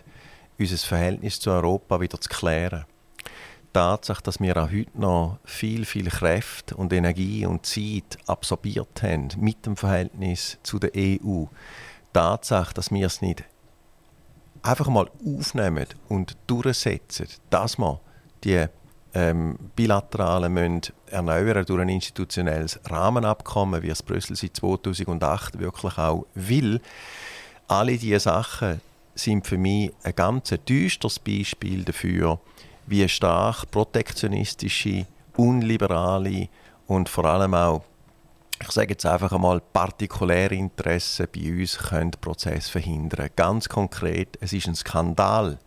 [0.58, 2.84] unser Verhältnis zu Europa wieder zu klären.
[3.20, 9.02] Die Tatsache, dass wir auch heute noch viel, viel Kraft und Energie und Zeit absorbiert
[9.02, 11.44] haben mit dem Verhältnis zu der EU.
[11.44, 11.48] Die
[12.12, 13.44] Tatsache, dass wir es nicht
[14.62, 18.00] einfach mal aufnehmen und durchsetzen, dass wir
[18.42, 18.66] die
[19.16, 26.26] ähm, bilateralen müssen erneuern durch ein institutionelles Rahmenabkommen, wie es Brüssel seit 2008 wirklich auch
[26.34, 26.82] will.
[27.66, 28.82] Alle diese Sachen
[29.14, 32.38] sind für mich ein ganz düsteres Beispiel dafür,
[32.86, 36.48] wie stark protektionistische, unliberale
[36.86, 37.82] und vor allem auch
[38.58, 43.28] ich sage jetzt einfach einmal, partikuläre Interessen bei uns können Prozess verhindern.
[43.36, 45.58] Ganz konkret, es ist ein Skandal,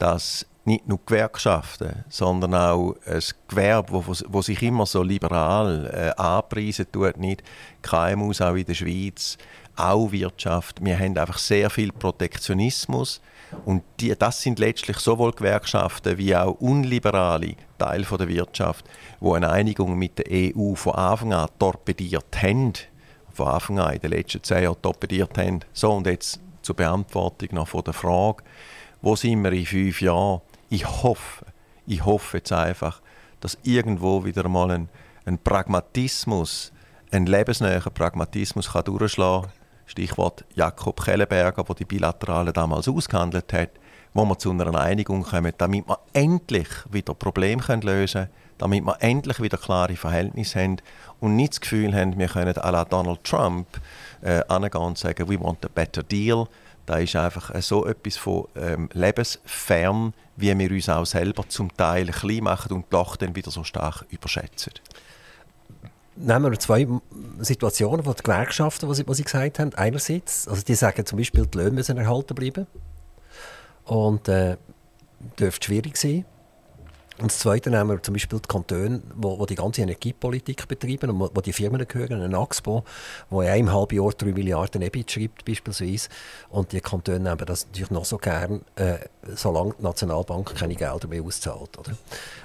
[0.00, 6.86] dass nicht nur Gewerkschaften, sondern auch ein Gewerbe, wo sich immer so liberal äh, anpreisen
[6.90, 7.42] tut, nicht
[7.82, 9.38] KMUs auch in der Schweiz,
[9.76, 10.84] auch Wirtschaft.
[10.84, 13.20] Wir haben einfach sehr viel Protektionismus
[13.64, 18.84] und die, das sind letztlich sowohl Gewerkschaften wie auch unliberale Teile der Wirtschaft,
[19.20, 22.72] wo eine Einigung mit der EU von Anfang an torpediert haben,
[23.32, 25.60] von Anfang an in den letzten zehn Jahren torpediert haben.
[25.72, 28.42] So, und jetzt zur Beantwortung noch von der Frage,
[29.02, 30.40] wo sind wir in fünf Jahren?
[30.68, 31.46] Ich hoffe,
[31.86, 33.00] ich hoffe jetzt einfach,
[33.40, 34.88] dass irgendwo wieder mal ein,
[35.24, 36.72] ein Pragmatismus,
[37.12, 39.52] ein lebensnäher Pragmatismus kann durchschlagen kann.
[39.86, 43.70] Stichwort Jakob Kellenberger, der die Bilaterale damals ausgehandelt hat,
[44.14, 48.96] wo wir zu einer Einigung kommen, damit wir endlich wieder Probleme lösen können, damit wir
[49.00, 50.76] endlich wieder klare Verhältnisse haben
[51.20, 53.68] und nicht das Gefühl haben, wir können à la Donald Trump
[54.22, 56.48] äh, und sagen, we want a better deal,
[56.86, 62.06] da ist einfach so etwas von ähm, lebensfern, wie wir uns auch selber zum Teil
[62.06, 64.72] klein machen und doch dann wieder so stark überschätzen.
[66.14, 66.86] Nehmen wir zwei
[67.40, 69.74] Situationen von den Gewerkschaften, was sie, sie gesagt haben.
[69.74, 72.66] Einerseits, also die sagen zum Beispiel, die Löhne müssen erhalten bleiben.
[73.84, 74.56] Und äh,
[75.38, 76.24] dürfte schwierig sein.
[77.18, 81.10] Und das Zweite nehmen wir zum Beispiel die Kantone, wo, wo die ganze Energiepolitik betreiben
[81.10, 82.84] und wo, die Firmen gehören, ein Axpo,
[83.30, 86.08] wo in einem halben Jahr 3 Milliarden EBIT schreibt beispielsweise.
[86.50, 88.98] Und die Kantone nehmen das natürlich noch so gern, äh,
[89.34, 91.78] solange die Nationalbank keine Gelder mehr auszahlt.
[91.78, 91.96] Oder?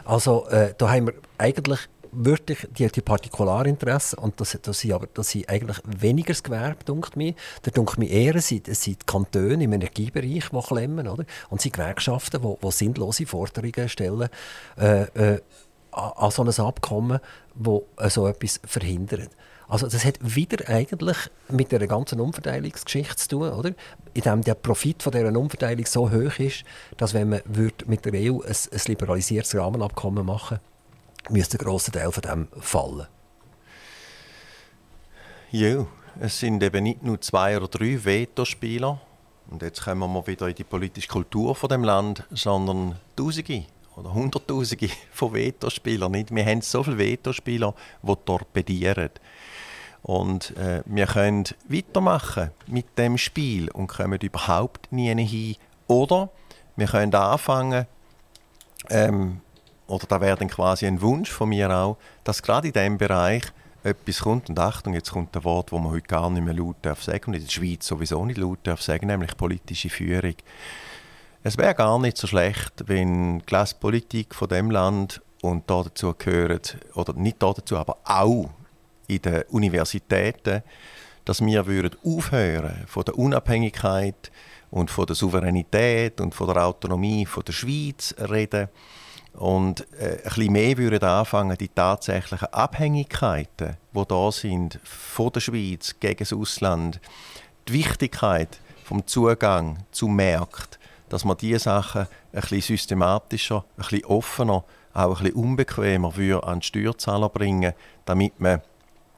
[0.05, 1.79] Also äh, da haben wir eigentlich
[2.11, 6.83] wirklich die, die Partikularinteressen, und das, das, sind aber, das sind eigentlich weniger das Gewerbe,
[6.83, 7.33] denkt mir.
[7.61, 11.25] Da denkt mir eher, es sind, sind die Kantone im Energiebereich, die klemmen, oder?
[11.49, 14.29] und es sind Gewerkschaften, die, die sinnlose Forderungen stellen
[14.77, 15.41] äh, äh,
[15.91, 17.19] an so ein Abkommen,
[17.55, 19.29] das äh, so etwas verhindert.
[19.67, 23.71] Also das hat wieder eigentlich mit der ganzen Umverteilungsgeschichte zu tun, oder?
[24.13, 26.65] Indem der Profit von dieser Umverteilung so hoch ist,
[26.97, 27.41] dass wenn man
[27.85, 30.70] mit der EU ein, ein liberalisiertes Rahmenabkommen machen würde,
[31.31, 33.07] müsste ein grosser Teil von dem fallen.
[35.51, 35.85] Ja,
[36.19, 38.99] es sind eben nicht nur zwei oder drei Vetospieler.
[39.49, 43.65] Und jetzt kommen wir wieder in die politische Kultur von dem Land, sondern Tausende
[43.97, 46.13] oder Hunderttausende von Vetospielern.
[46.13, 49.09] Wir haben so viele Vetospieler, die torpedieren.
[50.03, 55.55] Und äh, wir können weitermachen mit dem Spiel und kommen überhaupt nie hin.
[55.87, 56.29] Oder
[56.75, 57.85] wir können anfangen,
[58.89, 59.41] ähm,
[59.91, 63.43] oder da wäre dann quasi ein Wunsch von mir auch, dass gerade in diesem Bereich
[63.83, 66.77] etwas kommt, und Achtung, jetzt kommt ein Wort, das man heute gar nicht mehr laut
[66.83, 70.35] darf sagen und in der Schweiz sowieso nicht laut darf sagen, nämlich politische Führung.
[71.43, 76.13] Es wäre gar nicht so schlecht, wenn die Klasspolitik von dem Land und da dazu
[76.17, 78.49] gehört, oder nicht da dazu, aber auch
[79.07, 80.61] in den Universitäten,
[81.25, 84.31] dass wir würden aufhören von der Unabhängigkeit
[84.69, 88.69] und von der Souveränität und von der Autonomie von der Schweiz reden
[89.33, 95.39] und äh, ein bisschen mehr würden anfangen, die tatsächlichen Abhängigkeiten, die da sind, von der
[95.39, 96.99] Schweiz gegen das Ausland,
[97.67, 100.79] die Wichtigkeit vom Zugang zum Markt,
[101.09, 104.63] dass man diese Sachen ein bisschen systematischer, ein bisschen offener,
[104.93, 107.73] auch ein bisschen unbequemer für an die Steuerzahler bringen,
[108.05, 108.61] damit man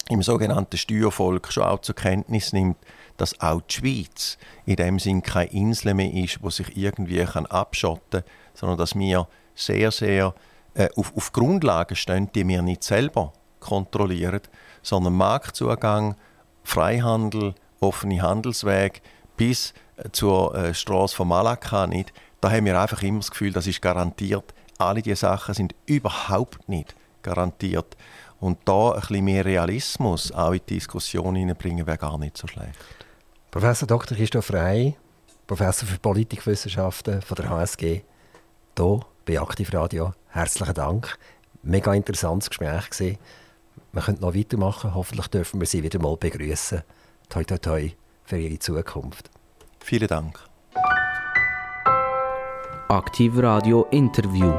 [0.09, 2.77] im sogenannten Steuervolk schon auch zur Kenntnis nimmt,
[3.17, 8.21] dass auch die Schweiz in dem Sinn keine Insel mehr ist, wo sich irgendwie abschotten
[8.21, 10.33] kann, sondern dass wir sehr, sehr
[10.73, 14.41] äh, auf, auf Grundlagen stehen, die wir nicht selber kontrollieren,
[14.81, 16.15] sondern Marktzugang,
[16.63, 19.01] Freihandel, offene Handelsweg
[19.37, 22.13] bis äh, zur äh, Straße von Malakka nicht.
[22.41, 24.53] Da haben wir einfach immer das Gefühl, das ist garantiert.
[24.77, 27.95] Alle diese Sachen sind überhaupt nicht garantiert.
[28.39, 32.47] Und da ein bisschen mehr Realismus auch in die Diskussion hineinbringen, wäre gar nicht so
[32.47, 32.77] schlecht.
[33.51, 34.17] Professor Dr.
[34.17, 34.97] Christoph Frey,
[35.47, 38.01] Professor für Politikwissenschaften von der HSG,
[38.77, 40.13] hier bei Aktivradio.
[40.29, 41.17] Herzlichen Dank.
[41.61, 43.17] Mega interessantes Gespräch gewesen.
[43.91, 44.95] Wir können noch weitermachen.
[44.95, 46.81] Hoffentlich dürfen wir Sie wieder mal begrüßen.
[47.29, 47.91] Toi, toi, toi
[48.25, 49.29] für Ihre Zukunft.
[49.79, 50.39] Vielen Dank.
[52.89, 54.51] Aktivradio Interview.